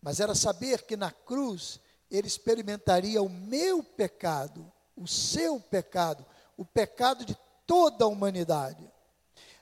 mas 0.00 0.20
era 0.20 0.34
saber 0.34 0.82
que 0.82 0.96
na 0.96 1.10
cruz 1.10 1.80
ele 2.08 2.28
experimentaria 2.28 3.20
o 3.20 3.28
meu 3.28 3.82
pecado, 3.82 4.72
o 4.96 5.06
seu 5.06 5.58
pecado, 5.58 6.24
o 6.56 6.64
pecado 6.64 7.24
de 7.24 7.36
toda 7.66 8.04
a 8.04 8.08
humanidade. 8.08 8.88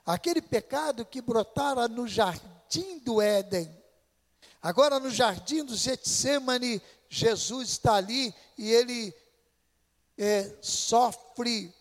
Aquele 0.05 0.41
pecado 0.41 1.03
que 1.03 1.21
brotara 1.21 1.87
no 1.87 2.07
jardim 2.07 2.99
do 2.99 3.19
Éden. 3.19 3.82
Agora 4.63 4.97
no 4.97 5.09
jardim 5.09 5.65
do 5.65 5.75
Getsemane, 5.75 6.81
Jesus 7.09 7.67
está 7.67 7.95
ali 7.95 8.33
e 8.57 8.71
ele 8.71 9.13
é, 10.17 10.55
sofre 10.61 11.75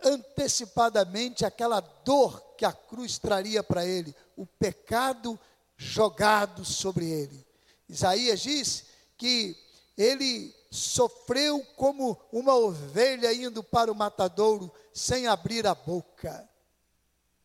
antecipadamente 0.00 1.44
aquela 1.44 1.80
dor 1.80 2.40
que 2.56 2.64
a 2.64 2.72
cruz 2.72 3.18
traria 3.18 3.64
para 3.64 3.84
ele, 3.84 4.14
o 4.36 4.46
pecado 4.46 5.36
jogado 5.76 6.64
sobre 6.64 7.10
ele. 7.10 7.44
Isaías 7.88 8.38
diz 8.40 8.84
que 9.16 9.56
ele 9.96 10.54
sofreu 10.70 11.66
como 11.74 12.16
uma 12.30 12.54
ovelha 12.54 13.32
indo 13.32 13.60
para 13.64 13.90
o 13.90 13.94
matadouro 13.94 14.72
sem 14.94 15.26
abrir 15.26 15.66
a 15.66 15.74
boca. 15.74 16.48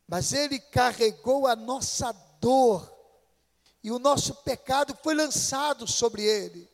Mas 0.08 0.32
ele 0.32 0.60
carregou 0.60 1.48
a 1.48 1.56
nossa 1.56 2.12
dor 2.40 2.93
e 3.84 3.92
o 3.92 4.00
nosso 4.00 4.36
pecado 4.36 4.98
foi 5.04 5.14
lançado 5.14 5.86
sobre 5.86 6.24
ele. 6.24 6.70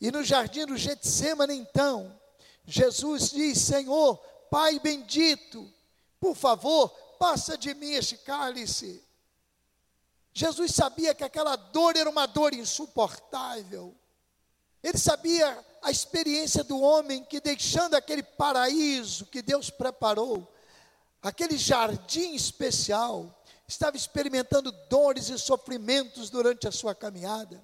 E 0.00 0.10
no 0.10 0.22
jardim 0.22 0.66
do 0.66 0.76
Getsemane 0.76 1.54
então, 1.54 2.18
Jesus 2.66 3.30
diz: 3.30 3.58
Senhor, 3.58 4.16
Pai 4.50 4.78
bendito, 4.80 5.72
por 6.18 6.34
favor, 6.34 6.88
passa 7.18 7.56
de 7.56 7.72
mim 7.72 7.92
este 7.92 8.16
cálice. 8.18 9.02
Jesus 10.32 10.72
sabia 10.72 11.14
que 11.14 11.24
aquela 11.24 11.56
dor 11.56 11.96
era 11.96 12.10
uma 12.10 12.26
dor 12.26 12.52
insuportável. 12.52 13.94
Ele 14.82 14.98
sabia 14.98 15.64
a 15.82 15.90
experiência 15.90 16.64
do 16.64 16.80
homem 16.80 17.22
que, 17.24 17.40
deixando 17.40 17.94
aquele 17.94 18.22
paraíso 18.22 19.26
que 19.26 19.42
Deus 19.42 19.70
preparou, 19.70 20.52
aquele 21.22 21.56
jardim 21.56 22.34
especial, 22.34 23.39
estava 23.70 23.96
experimentando 23.96 24.72
dores 24.88 25.28
e 25.28 25.38
sofrimentos 25.38 26.28
durante 26.28 26.66
a 26.66 26.72
sua 26.72 26.94
caminhada. 26.94 27.62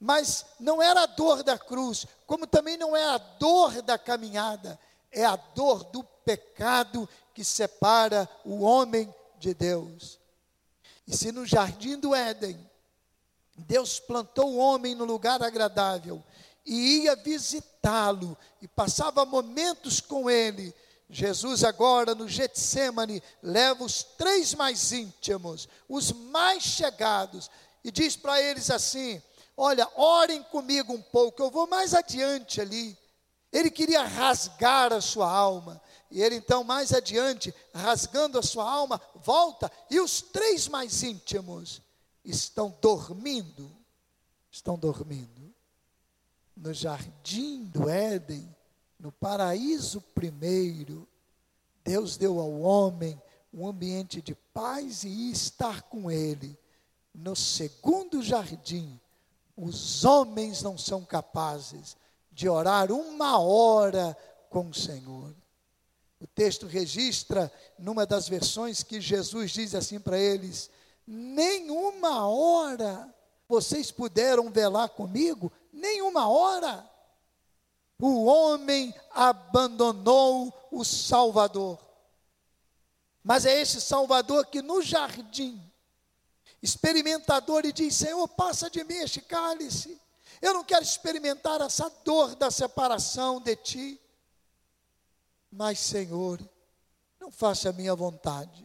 Mas 0.00 0.46
não 0.58 0.82
era 0.82 1.02
a 1.02 1.06
dor 1.06 1.42
da 1.42 1.58
cruz, 1.58 2.06
como 2.26 2.46
também 2.46 2.76
não 2.76 2.96
é 2.96 3.04
a 3.04 3.18
dor 3.18 3.82
da 3.82 3.98
caminhada, 3.98 4.78
é 5.12 5.24
a 5.24 5.36
dor 5.36 5.84
do 5.84 6.02
pecado 6.02 7.08
que 7.34 7.44
separa 7.44 8.28
o 8.44 8.62
homem 8.62 9.14
de 9.38 9.52
Deus. 9.54 10.18
E 11.06 11.16
se 11.16 11.30
no 11.30 11.46
jardim 11.46 11.98
do 11.98 12.14
Éden, 12.14 12.58
Deus 13.56 14.00
plantou 14.00 14.54
o 14.54 14.56
homem 14.56 14.94
no 14.94 15.04
lugar 15.04 15.42
agradável 15.42 16.22
e 16.64 17.04
ia 17.04 17.14
visitá-lo 17.14 18.36
e 18.60 18.66
passava 18.66 19.24
momentos 19.24 20.00
com 20.00 20.28
ele, 20.28 20.74
Jesus 21.08 21.62
agora 21.62 22.14
no 22.14 22.28
Getsemane 22.28 23.22
leva 23.42 23.84
os 23.84 24.02
três 24.02 24.54
mais 24.54 24.92
íntimos, 24.92 25.68
os 25.88 26.10
mais 26.10 26.62
chegados, 26.62 27.48
e 27.84 27.92
diz 27.92 28.16
para 28.16 28.42
eles 28.42 28.70
assim: 28.70 29.22
Olha, 29.56 29.88
orem 29.94 30.42
comigo 30.42 30.92
um 30.92 31.00
pouco, 31.00 31.42
eu 31.42 31.50
vou 31.50 31.66
mais 31.66 31.94
adiante 31.94 32.60
ali. 32.60 32.98
Ele 33.52 33.70
queria 33.70 34.02
rasgar 34.02 34.92
a 34.92 35.00
sua 35.00 35.30
alma. 35.30 35.80
E 36.10 36.22
ele 36.22 36.36
então, 36.36 36.62
mais 36.62 36.92
adiante, 36.92 37.54
rasgando 37.74 38.38
a 38.38 38.42
sua 38.42 38.70
alma, 38.70 39.00
volta, 39.14 39.70
e 39.90 39.98
os 39.98 40.20
três 40.20 40.68
mais 40.68 41.02
íntimos 41.02 41.80
estão 42.24 42.76
dormindo. 42.80 43.74
Estão 44.50 44.78
dormindo. 44.78 45.54
No 46.56 46.72
jardim 46.72 47.64
do 47.64 47.88
Éden, 47.88 48.55
no 48.98 49.12
paraíso 49.12 50.00
primeiro, 50.14 51.06
Deus 51.84 52.16
deu 52.16 52.40
ao 52.40 52.60
homem 52.60 53.20
um 53.52 53.66
ambiente 53.66 54.20
de 54.20 54.34
paz 54.34 55.04
e 55.04 55.30
estar 55.30 55.82
com 55.82 56.10
ele. 56.10 56.58
No 57.14 57.36
segundo 57.36 58.22
jardim, 58.22 59.00
os 59.56 60.04
homens 60.04 60.62
não 60.62 60.76
são 60.76 61.04
capazes 61.04 61.96
de 62.32 62.48
orar 62.48 62.92
uma 62.92 63.38
hora 63.38 64.16
com 64.50 64.68
o 64.68 64.74
Senhor. 64.74 65.34
O 66.20 66.26
texto 66.26 66.66
registra, 66.66 67.52
numa 67.78 68.04
das 68.06 68.28
versões, 68.28 68.82
que 68.82 69.00
Jesus 69.00 69.50
diz 69.52 69.74
assim 69.74 70.00
para 70.00 70.18
eles: 70.18 70.70
Nenhuma 71.06 72.26
hora 72.26 73.14
vocês 73.48 73.90
puderam 73.90 74.50
velar 74.50 74.88
comigo, 74.88 75.52
nenhuma 75.72 76.28
hora. 76.28 76.95
O 77.98 78.24
homem 78.24 78.94
abandonou 79.10 80.52
o 80.70 80.84
Salvador. 80.84 81.78
Mas 83.24 83.46
é 83.46 83.60
esse 83.60 83.80
Salvador 83.80 84.46
que 84.46 84.62
no 84.62 84.82
jardim, 84.82 85.60
experimentador, 86.62 87.64
e 87.64 87.72
diz: 87.72 87.96
Senhor, 87.96 88.28
passa 88.28 88.70
de 88.70 88.84
mim 88.84 88.96
este 88.96 89.20
cálice. 89.20 90.00
Eu 90.40 90.52
não 90.52 90.62
quero 90.62 90.84
experimentar 90.84 91.60
essa 91.60 91.88
dor 92.04 92.36
da 92.36 92.50
separação 92.50 93.40
de 93.40 93.56
ti. 93.56 94.00
Mas, 95.50 95.78
Senhor, 95.78 96.38
não 97.18 97.30
faça 97.30 97.70
a 97.70 97.72
minha 97.72 97.94
vontade, 97.94 98.64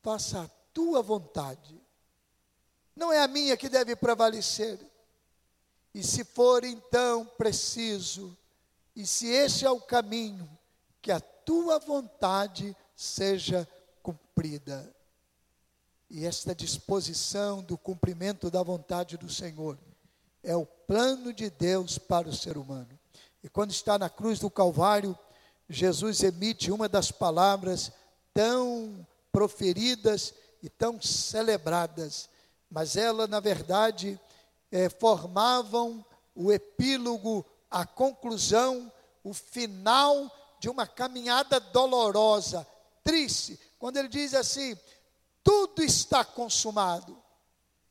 faça 0.00 0.42
a 0.42 0.48
tua 0.72 1.02
vontade. 1.02 1.80
Não 2.94 3.12
é 3.12 3.18
a 3.18 3.28
minha 3.28 3.56
que 3.56 3.68
deve 3.68 3.96
prevalecer. 3.96 4.78
E 5.96 6.02
se 6.02 6.24
for 6.24 6.62
então 6.62 7.24
preciso, 7.24 8.36
e 8.94 9.06
se 9.06 9.28
este 9.28 9.64
é 9.64 9.70
o 9.70 9.80
caminho, 9.80 10.46
que 11.00 11.10
a 11.10 11.18
tua 11.18 11.78
vontade 11.78 12.76
seja 12.94 13.66
cumprida. 14.02 14.94
E 16.10 16.26
esta 16.26 16.54
disposição 16.54 17.62
do 17.62 17.78
cumprimento 17.78 18.50
da 18.50 18.62
vontade 18.62 19.16
do 19.16 19.32
Senhor 19.32 19.78
é 20.42 20.54
o 20.54 20.66
plano 20.66 21.32
de 21.32 21.48
Deus 21.48 21.96
para 21.96 22.28
o 22.28 22.36
ser 22.36 22.58
humano. 22.58 22.90
E 23.42 23.48
quando 23.48 23.70
está 23.70 23.98
na 23.98 24.10
cruz 24.10 24.38
do 24.38 24.50
Calvário, 24.50 25.18
Jesus 25.66 26.22
emite 26.22 26.70
uma 26.70 26.90
das 26.90 27.10
palavras 27.10 27.90
tão 28.34 29.06
proferidas 29.32 30.34
e 30.62 30.68
tão 30.68 31.00
celebradas, 31.00 32.28
mas 32.70 32.96
ela, 32.96 33.26
na 33.26 33.40
verdade, 33.40 34.20
é, 34.76 34.90
formavam 34.90 36.04
o 36.34 36.52
epílogo, 36.52 37.46
a 37.70 37.86
conclusão, 37.86 38.92
o 39.24 39.32
final 39.32 40.30
de 40.60 40.68
uma 40.68 40.86
caminhada 40.86 41.58
dolorosa, 41.58 42.66
triste, 43.02 43.58
quando 43.78 43.96
ele 43.96 44.08
diz 44.08 44.34
assim: 44.34 44.78
tudo 45.42 45.82
está 45.82 46.22
consumado. 46.26 47.16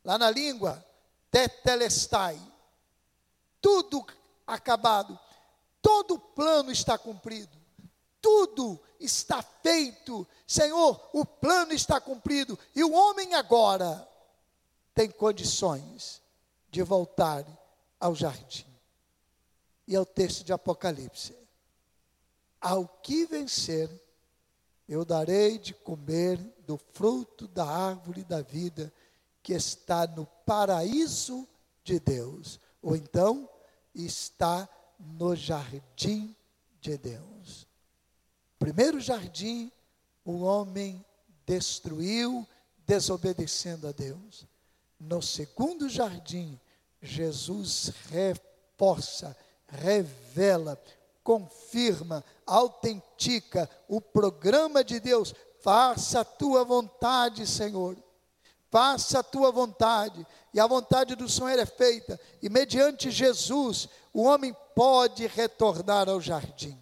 Lá 0.04 0.20
na 0.20 0.30
língua, 0.30 0.86
tetelestai. 1.32 2.40
Tudo 3.60 4.06
acabado. 4.46 5.20
Todo 5.82 6.20
plano 6.20 6.72
está 6.72 7.00
cumprido. 7.00 7.58
Tudo 8.22 8.80
está 9.00 9.42
feito. 9.42 10.28
Senhor, 10.46 11.10
o 11.14 11.26
plano 11.26 11.74
está 11.74 12.00
cumprido. 12.00 12.60
E 12.76 12.84
o 12.84 12.94
homem 12.94 13.34
agora 13.34 14.08
tem 14.94 15.10
condições 15.10 16.24
de 16.76 16.84
voltar 16.84 17.46
ao 17.98 18.14
jardim. 18.14 18.68
E 19.88 19.96
é 19.96 20.00
o 20.00 20.06
texto 20.06 20.44
de 20.44 20.52
Apocalipse. 20.52 21.34
Ao 22.60 22.86
que 22.86 23.26
vencer, 23.26 23.90
eu 24.86 25.06
darei 25.06 25.58
de 25.58 25.74
comer 25.74 26.38
do 26.68 26.78
fruto 26.92 27.48
da 27.48 27.66
árvore 27.66 28.26
da 28.26 28.42
vida 28.42 28.92
que 29.42 29.54
está 29.54 30.06
no 30.06 30.26
paraíso 30.46 31.48
de 31.82 31.98
Deus, 31.98 32.60
ou 32.82 32.94
então 32.94 33.50
está 33.94 34.68
no 35.00 35.34
jardim 35.34 36.36
de 36.82 36.98
Deus. 36.98 37.66
Primeiro 38.60 39.00
jardim, 39.00 39.72
o 40.26 40.42
homem 40.42 41.06
destruiu, 41.46 42.46
desobedecendo 42.86 43.88
a 43.88 43.94
Deus. 43.94 44.46
No 45.00 45.22
segundo 45.22 45.88
jardim, 45.88 46.60
Jesus 47.02 47.92
reforça, 48.10 49.36
revela 49.68 50.80
confirma, 51.26 52.24
autentica 52.46 53.68
o 53.90 54.00
programa 54.00 54.84
de 54.84 55.00
Deus. 55.00 55.34
Faça 55.60 56.20
a 56.20 56.24
tua 56.24 56.64
vontade, 56.64 57.48
Senhor. 57.48 57.98
Faça 58.70 59.20
a 59.20 59.24
tua 59.24 59.52
vontade. 59.52 60.26
E 60.54 60.60
a 60.60 60.68
vontade 60.68 61.16
do 61.16 61.28
Senhor 61.28 61.58
é 61.58 61.66
feita. 61.66 62.20
E 62.44 62.48
mediante 62.48 63.10
Jesus, 63.10 63.90
o 64.14 64.22
homem 64.22 64.56
pode 64.76 65.26
retornar 65.26 66.08
ao 66.08 66.22
jardim. 66.22 66.80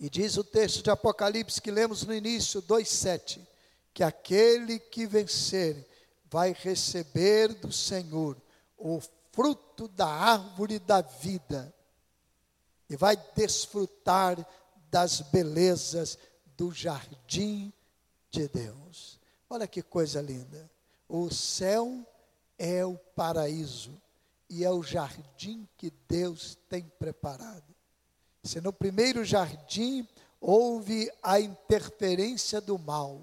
E 0.00 0.10
diz 0.10 0.36
o 0.36 0.42
texto 0.42 0.82
de 0.82 0.90
Apocalipse 0.90 1.62
que 1.62 1.70
lemos 1.70 2.02
no 2.02 2.12
início, 2.12 2.60
2,7, 2.60 3.46
que 3.94 4.02
aquele 4.02 4.80
que 4.80 5.06
vencer 5.06 5.86
vai 6.28 6.52
receber 6.52 7.54
do 7.54 7.70
Senhor 7.70 8.36
o 8.80 9.00
fruto 9.32 9.86
da 9.86 10.08
árvore 10.08 10.78
da 10.78 11.02
vida 11.02 11.72
e 12.88 12.96
vai 12.96 13.16
desfrutar 13.36 14.44
das 14.90 15.20
belezas 15.20 16.18
do 16.56 16.72
jardim 16.72 17.72
de 18.30 18.48
Deus. 18.48 19.20
Olha 19.48 19.68
que 19.68 19.82
coisa 19.82 20.20
linda. 20.20 20.68
O 21.08 21.30
céu 21.30 22.04
é 22.58 22.84
o 22.84 22.96
paraíso 22.96 24.00
e 24.48 24.64
é 24.64 24.70
o 24.70 24.82
jardim 24.82 25.68
que 25.76 25.92
Deus 26.08 26.58
tem 26.68 26.82
preparado. 26.82 27.74
Se 28.42 28.60
no 28.60 28.72
primeiro 28.72 29.24
jardim 29.24 30.08
houve 30.40 31.12
a 31.22 31.38
interferência 31.38 32.60
do 32.60 32.78
mal, 32.78 33.20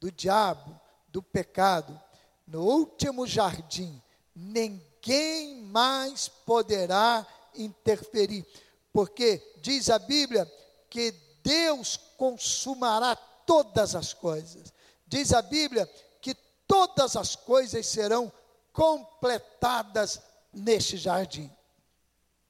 do 0.00 0.10
diabo, 0.10 0.80
do 1.08 1.22
pecado, 1.22 2.00
no 2.46 2.62
último 2.64 3.26
jardim, 3.26 4.02
ninguém 4.34 5.62
mais 5.62 6.28
poderá 6.28 7.26
interferir 7.54 8.46
porque 8.92 9.42
diz 9.62 9.88
a 9.88 9.98
Bíblia 9.98 10.50
que 10.90 11.12
Deus 11.42 11.98
consumará 12.16 13.16
todas 13.16 13.94
as 13.94 14.12
coisas. 14.12 14.72
Diz 15.06 15.32
a 15.32 15.40
Bíblia 15.40 15.86
que 16.20 16.34
todas 16.66 17.16
as 17.16 17.34
coisas 17.34 17.86
serão 17.86 18.30
completadas 18.72 20.20
neste 20.52 20.96
jardim. 20.96 21.50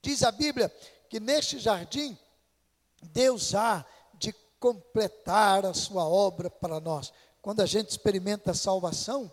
Diz 0.03 0.23
a 0.25 0.33
Bíblia 0.33 0.69
que 1.09 1.21
neste 1.21 1.59
jardim 1.59 2.19
Deus 3.01 3.55
há 3.55 3.85
de 4.15 4.33
completar 4.59 5.65
a 5.65 5.75
sua 5.75 6.07
obra 6.07 6.51
para 6.51 6.81
nós. 6.81 7.13
Quando 7.41 7.61
a 7.61 7.67
gente 7.67 7.91
experimenta 7.91 8.51
a 8.51 8.55
salvação 8.55 9.31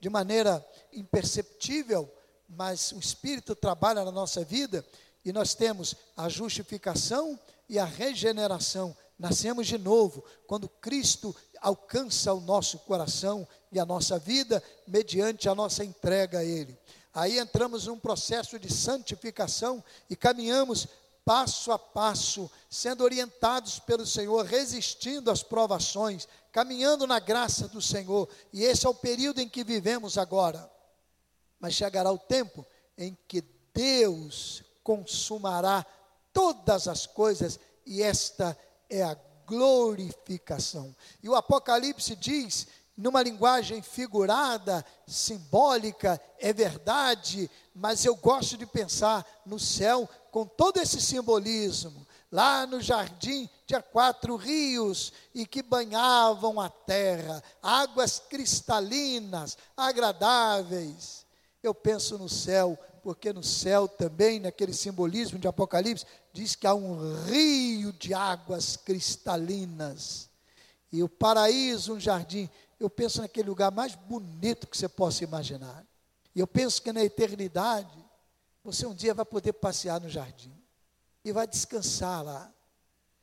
de 0.00 0.08
maneira 0.08 0.64
imperceptível, 0.92 2.10
mas 2.48 2.92
o 2.92 2.98
Espírito 2.98 3.54
trabalha 3.54 4.04
na 4.04 4.12
nossa 4.12 4.44
vida, 4.44 4.84
e 5.24 5.32
nós 5.32 5.54
temos 5.54 5.94
a 6.16 6.28
justificação 6.28 7.38
e 7.68 7.78
a 7.78 7.84
regeneração. 7.84 8.96
Nascemos 9.18 9.66
de 9.66 9.78
novo 9.78 10.24
quando 10.46 10.68
Cristo 10.68 11.34
alcança 11.60 12.34
o 12.34 12.40
nosso 12.40 12.80
coração 12.80 13.46
e 13.70 13.78
a 13.78 13.86
nossa 13.86 14.18
vida 14.18 14.62
mediante 14.86 15.48
a 15.48 15.54
nossa 15.54 15.84
entrega 15.84 16.40
a 16.40 16.44
Ele. 16.44 16.76
Aí 17.14 17.38
entramos 17.38 17.86
num 17.86 17.98
processo 17.98 18.58
de 18.58 18.72
santificação 18.72 19.82
e 20.10 20.16
caminhamos 20.16 20.88
passo 21.24 21.70
a 21.70 21.78
passo, 21.78 22.50
sendo 22.68 23.04
orientados 23.04 23.78
pelo 23.78 24.04
Senhor, 24.04 24.44
resistindo 24.44 25.30
às 25.30 25.42
provações, 25.42 26.26
caminhando 26.50 27.06
na 27.06 27.20
graça 27.20 27.68
do 27.68 27.80
Senhor. 27.80 28.28
E 28.52 28.64
esse 28.64 28.86
é 28.86 28.88
o 28.88 28.94
período 28.94 29.40
em 29.40 29.48
que 29.48 29.62
vivemos 29.62 30.18
agora. 30.18 30.68
Mas 31.62 31.74
chegará 31.74 32.10
o 32.10 32.18
tempo 32.18 32.66
em 32.98 33.16
que 33.28 33.40
Deus 33.72 34.64
consumará 34.82 35.86
todas 36.32 36.88
as 36.88 37.06
coisas, 37.06 37.60
e 37.86 38.02
esta 38.02 38.58
é 38.90 39.04
a 39.04 39.16
glorificação. 39.46 40.94
E 41.22 41.28
o 41.28 41.36
Apocalipse 41.36 42.16
diz, 42.16 42.66
numa 42.96 43.22
linguagem 43.22 43.80
figurada, 43.80 44.84
simbólica, 45.06 46.20
é 46.40 46.52
verdade, 46.52 47.48
mas 47.72 48.04
eu 48.04 48.16
gosto 48.16 48.56
de 48.56 48.66
pensar 48.66 49.24
no 49.46 49.58
céu 49.60 50.08
com 50.32 50.44
todo 50.44 50.78
esse 50.78 51.00
simbolismo. 51.00 52.04
Lá 52.30 52.66
no 52.66 52.80
jardim 52.80 53.48
tinha 53.66 53.80
quatro 53.80 54.34
rios 54.34 55.12
e 55.32 55.46
que 55.46 55.62
banhavam 55.62 56.58
a 56.58 56.68
terra, 56.68 57.40
águas 57.62 58.18
cristalinas, 58.18 59.56
agradáveis. 59.76 61.22
Eu 61.62 61.74
penso 61.74 62.18
no 62.18 62.28
céu 62.28 62.78
porque 63.02 63.32
no 63.32 63.42
céu 63.42 63.88
também, 63.88 64.38
naquele 64.38 64.72
simbolismo 64.72 65.38
de 65.38 65.48
Apocalipse, 65.48 66.06
diz 66.32 66.54
que 66.54 66.66
há 66.66 66.74
um 66.74 67.24
rio 67.24 67.92
de 67.92 68.14
águas 68.14 68.76
cristalinas. 68.76 70.30
E 70.90 71.02
o 71.02 71.08
paraíso, 71.08 71.94
um 71.94 72.00
jardim. 72.00 72.48
Eu 72.78 72.88
penso 72.88 73.20
naquele 73.20 73.48
lugar 73.48 73.72
mais 73.72 73.94
bonito 73.94 74.68
que 74.68 74.78
você 74.78 74.88
possa 74.88 75.24
imaginar. 75.24 75.84
E 76.34 76.40
eu 76.40 76.46
penso 76.46 76.80
que 76.80 76.92
na 76.92 77.02
eternidade, 77.02 78.04
você 78.62 78.86
um 78.86 78.94
dia 78.94 79.14
vai 79.14 79.24
poder 79.24 79.52
passear 79.54 80.00
no 80.00 80.08
jardim. 80.08 80.54
E 81.24 81.32
vai 81.32 81.46
descansar 81.46 82.22
lá. 82.22 82.52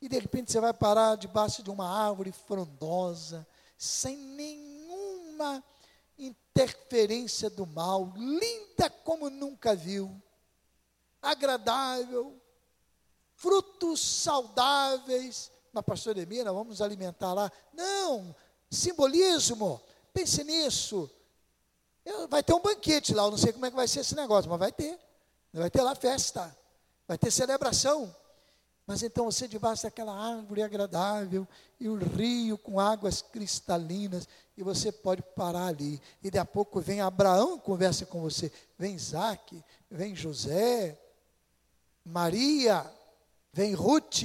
E 0.02 0.10
de 0.10 0.20
repente 0.20 0.52
você 0.52 0.60
vai 0.60 0.74
parar 0.74 1.16
debaixo 1.16 1.64
de 1.64 1.70
uma 1.70 1.88
árvore 1.88 2.32
frondosa, 2.32 3.48
sem 3.78 4.18
nenhuma 4.18 5.64
interferência 6.60 7.50
do 7.50 7.66
mal, 7.66 8.12
linda 8.18 8.90
como 8.90 9.30
nunca 9.30 9.74
viu. 9.76 10.22
agradável, 11.22 12.40
frutos 13.36 14.00
saudáveis. 14.00 15.52
Mas, 15.72 15.86
pastor 15.86 16.18
Emira, 16.18 16.52
vamos 16.54 16.82
alimentar 16.82 17.34
lá. 17.34 17.52
Não, 17.74 18.36
simbolismo, 18.70 19.82
pense 20.14 20.44
nisso. 20.44 21.10
Vai 22.30 22.42
ter 22.42 22.54
um 22.54 22.62
banquete 22.62 23.14
lá, 23.14 23.24
eu 23.24 23.32
não 23.32 23.38
sei 23.38 23.54
como 23.54 23.66
é 23.66 23.70
que 23.70 23.76
vai 23.76 23.88
ser 23.88 24.00
esse 24.00 24.16
negócio, 24.16 24.50
mas 24.50 24.60
vai 24.60 24.72
ter. 24.72 24.98
Vai 25.54 25.70
ter 25.70 25.82
lá 25.82 25.94
festa, 25.96 26.56
vai 27.08 27.18
ter 27.18 27.32
celebração. 27.32 28.16
Mas 28.90 29.04
então 29.04 29.26
você 29.26 29.48
debaixo 29.48 29.84
daquela 29.84 30.12
árvore 30.12 30.64
agradável 30.64 31.48
e 31.80 31.88
o 31.88 31.96
rio 31.96 32.58
com 32.58 32.80
águas 32.80 33.22
cristalinas, 33.22 34.28
e 34.58 34.64
você 34.64 34.92
pode 34.92 35.22
parar 35.22 35.68
ali. 35.68 36.02
E 36.24 36.32
daqui 36.32 36.40
a 36.40 36.46
pouco 36.46 36.82
vem 36.82 37.00
Abraão 37.00 37.60
conversa 37.60 38.08
com 38.08 38.20
você, 38.20 38.52
vem 38.80 38.96
Isaac, 38.96 39.64
vem 39.92 40.16
José, 40.16 41.00
Maria, 42.04 42.84
vem 43.54 43.76
Ruth, 43.76 44.24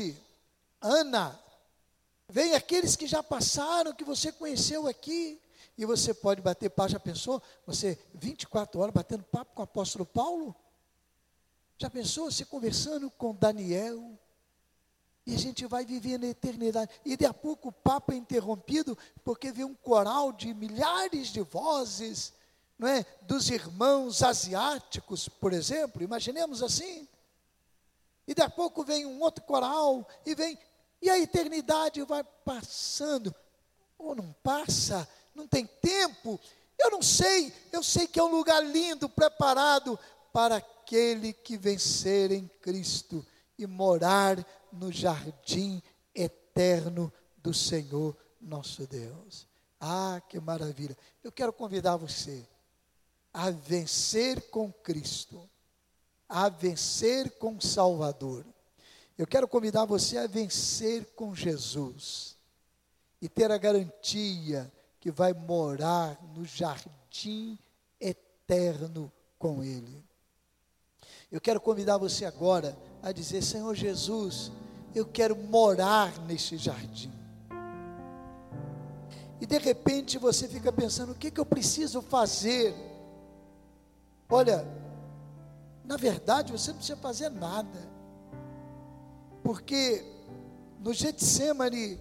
Ana, 0.81 1.39
vem 2.27 2.55
aqueles 2.55 2.97
que 2.97 3.07
já 3.07 3.23
passaram, 3.23 3.93
que 3.93 4.03
você 4.03 4.33
conheceu 4.33 4.87
aqui. 4.87 5.39
E 5.77 5.85
você 5.85 6.15
pode 6.15 6.41
bater 6.41 6.71
papo, 6.71 6.89
já 6.89 6.99
pensou? 6.99 7.43
Você 7.67 7.99
24 8.15 8.81
horas 8.81 8.95
batendo 8.95 9.25
papo 9.25 9.55
com 9.55 9.61
o 9.61 9.65
apóstolo 9.65 10.07
Paulo? 10.07 10.57
Já 11.77 11.91
pensou 11.91 12.31
você 12.31 12.47
conversando 12.47 13.11
com 13.11 13.35
Daniel? 13.35 14.19
E 15.27 15.35
a 15.35 15.39
gente 15.39 15.67
vai 15.67 15.87
viver 15.87 16.19
na 16.19 16.27
eternidade. 16.27 16.91
E 17.05 17.17
de 17.17 17.25
a 17.25 17.33
pouco 17.33 17.69
o 17.69 17.73
papo 17.73 18.13
é 18.13 18.17
interrompido, 18.17 18.97
porque 19.25 19.51
vem 19.51 19.65
um 19.65 19.75
coral 19.75 20.33
de 20.33 20.53
milhares 20.53 21.29
de 21.29 21.41
vozes, 21.41 22.33
não 22.79 22.89
é? 22.89 23.07
Dos 23.23 23.49
irmãos 23.49 24.23
asiáticos, 24.23 25.29
por 25.29 25.53
exemplo, 25.53 26.03
imaginemos 26.03 26.63
assim. 26.63 27.09
E 28.27 28.35
de 28.35 28.43
a 28.43 28.51
pouco 28.51 28.85
vem 28.85 29.07
um 29.07 29.21
outro 29.21 29.45
coral, 29.45 30.07
e 30.27 30.35
vem, 30.35 30.59
e 31.01 31.09
a 31.09 31.19
eternidade 31.19 32.03
vai 32.03 32.23
passando. 32.45 33.35
Ou 33.99 34.15
não 34.15 34.35
passa, 34.43 35.09
não 35.35 35.47
tem 35.47 35.67
tempo. 35.67 36.39
Eu 36.79 36.91
não 36.91 37.01
sei, 37.01 37.51
eu 37.73 37.83
sei 37.83 38.07
que 38.07 38.21
é 38.21 38.23
um 38.23 38.31
lugar 38.31 38.61
lindo, 38.61 39.09
preparado 39.09 39.99
para 40.33 40.57
aquele 40.57 41.33
que 41.33 41.57
vencer 41.57 42.31
em 42.31 42.47
Cristo 42.61 43.25
e 43.59 43.67
morar 43.67 44.45
no 44.73 44.91
jardim 44.91 45.83
eterno 46.15 47.13
do 47.39 47.53
Senhor 47.53 48.17
nosso 48.41 48.87
Deus. 48.87 49.47
Ah, 49.81 50.21
que 50.29 50.41
maravilha! 50.41 50.97
Eu 51.23 51.31
quero 51.31 51.53
convidar 51.53 51.97
você 51.97 52.47
a 53.33 53.51
vencer 53.51 54.49
com 54.51 54.73
Cristo, 54.73 55.49
a 56.29 56.49
vencer 56.49 57.31
com 57.33 57.61
Salvador. 57.61 58.47
Eu 59.19 59.27
quero 59.27 59.47
convidar 59.47 59.85
você 59.85 60.19
a 60.19 60.27
vencer 60.27 61.05
com 61.15 61.35
Jesus 61.35 62.37
e 63.21 63.29
ter 63.29 63.51
a 63.51 63.59
garantia 63.59 64.73
que 65.01 65.11
vai 65.11 65.33
morar 65.33 66.19
no 66.35 66.45
jardim 66.45 67.59
eterno 68.01 69.13
com 69.39 69.63
Ele. 69.63 70.05
Eu 71.35 71.41
quero 71.41 71.61
convidar 71.61 71.99
você 71.99 72.25
agora 72.25 72.79
a 73.03 73.11
dizer: 73.11 73.43
Senhor 73.43 73.75
Jesus, 73.75 74.53
eu 74.95 75.05
quero 75.05 75.35
morar 75.35 76.17
neste 76.29 76.57
jardim. 76.57 77.13
E 79.41 79.45
de 79.45 79.59
repente 79.59 80.17
você 80.17 80.47
fica 80.47 80.71
pensando: 80.71 81.11
o 81.11 81.15
que, 81.17 81.33
que 81.33 81.41
eu 81.41 81.45
preciso 81.45 82.01
fazer? 82.01 82.73
Olha, 84.31 84.65
na 85.85 85.97
verdade 85.97 86.53
você 86.53 86.71
não 86.71 86.77
precisa 86.79 86.99
fazer 86.99 87.31
nada, 87.31 87.81
porque 89.43 90.05
no 90.79 90.95
Getsemane, 90.95 92.01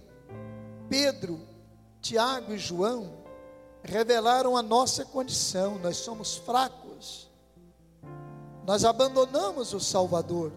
Pedro, 0.88 1.40
Tiago 2.00 2.52
e 2.52 2.58
João 2.58 3.12
revelaram 3.82 4.56
a 4.56 4.62
nossa 4.62 5.04
condição, 5.04 5.76
nós 5.80 5.96
somos 5.96 6.36
fracos, 6.36 7.33
nós 8.66 8.84
abandonamos 8.84 9.72
o 9.72 9.80
Salvador. 9.80 10.52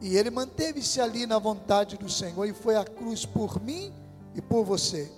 E 0.00 0.16
ele 0.16 0.30
manteve-se 0.30 1.00
ali 1.00 1.26
na 1.26 1.38
vontade 1.38 1.96
do 1.96 2.08
Senhor 2.08 2.44
e 2.44 2.52
foi 2.52 2.76
à 2.76 2.84
cruz 2.84 3.24
por 3.24 3.60
mim 3.60 3.92
e 4.34 4.42
por 4.42 4.64
você. 4.64 5.10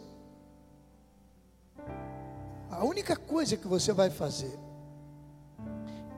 A 2.70 2.84
única 2.84 3.16
coisa 3.16 3.56
que 3.56 3.66
você 3.66 3.92
vai 3.92 4.10
fazer 4.10 4.58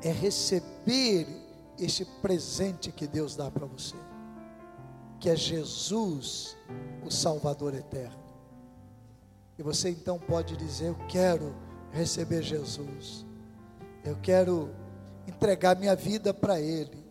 é 0.03 0.11
receber 0.11 1.27
este 1.79 2.05
presente 2.05 2.91
que 2.91 3.07
Deus 3.07 3.37
dá 3.37 3.51
para 3.51 3.67
você, 3.67 3.97
que 5.21 5.29
é 5.29 5.37
Jesus, 5.37 6.57
o 7.05 7.11
Salvador 7.11 7.75
eterno. 7.75 8.25
E 9.59 9.63
você 9.63 9.91
então 9.91 10.19
pode 10.19 10.57
dizer: 10.57 10.89
Eu 10.89 10.97
quero 11.09 11.55
receber 11.93 12.43
Jesus, 12.43 13.26
eu 14.07 14.17
quero 14.23 14.71
entregar 15.27 15.77
minha 15.77 15.97
vida 15.97 16.33
para 16.33 16.61
Ele. 16.61 17.05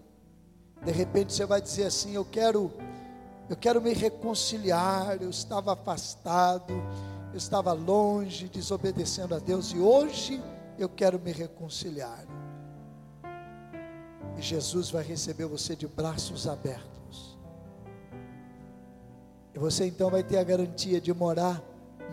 De 0.84 0.92
repente 0.92 1.34
você 1.34 1.46
vai 1.46 1.62
dizer 1.62 1.86
assim: 1.86 2.14
Eu 2.14 2.24
quero, 2.24 2.72
eu 3.50 3.56
quero 3.56 3.82
me 3.82 3.94
reconciliar. 3.94 5.22
Eu 5.22 5.30
estava 5.30 5.74
afastado, 5.74 6.74
eu 7.32 7.38
estava 7.38 7.74
longe, 7.74 8.48
desobedecendo 8.48 9.36
a 9.36 9.40
Deus, 9.40 9.72
e 9.72 9.80
hoje 9.80 10.42
eu 10.78 10.88
quero 10.88 11.20
me 11.20 11.32
reconciliar. 11.32 12.26
E 14.38 14.42
Jesus 14.42 14.90
vai 14.90 15.04
receber 15.04 15.46
você 15.46 15.76
de 15.76 15.88
braços 15.88 16.48
abertos. 16.48 17.38
E 19.54 19.60
você 19.60 19.86
então 19.86 20.10
vai 20.10 20.24
ter 20.24 20.38
a 20.38 20.44
garantia 20.44 21.00
de 21.00 21.14
morar 21.14 21.62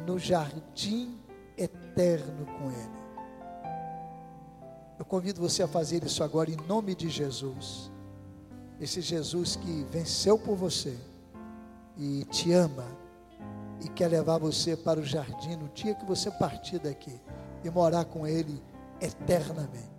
no 0.06 0.18
jardim 0.18 1.18
eterno 1.56 2.46
com 2.46 2.70
Ele. 2.70 3.01
Eu 5.02 5.06
convido 5.06 5.40
você 5.40 5.64
a 5.64 5.66
fazer 5.66 6.04
isso 6.04 6.22
agora 6.22 6.48
em 6.48 6.56
nome 6.68 6.94
de 6.94 7.10
Jesus 7.10 7.90
esse 8.80 9.00
Jesus 9.00 9.56
que 9.56 9.84
venceu 9.90 10.38
por 10.38 10.54
você 10.54 10.96
e 11.98 12.24
te 12.26 12.52
ama 12.52 12.86
e 13.84 13.88
quer 13.88 14.06
levar 14.06 14.38
você 14.38 14.76
para 14.76 15.00
o 15.00 15.04
jardim 15.04 15.56
no 15.56 15.68
dia 15.70 15.96
que 15.96 16.06
você 16.06 16.30
partir 16.30 16.78
daqui 16.78 17.20
e 17.64 17.68
morar 17.68 18.04
com 18.04 18.24
Ele 18.28 18.62
eternamente. 19.00 19.91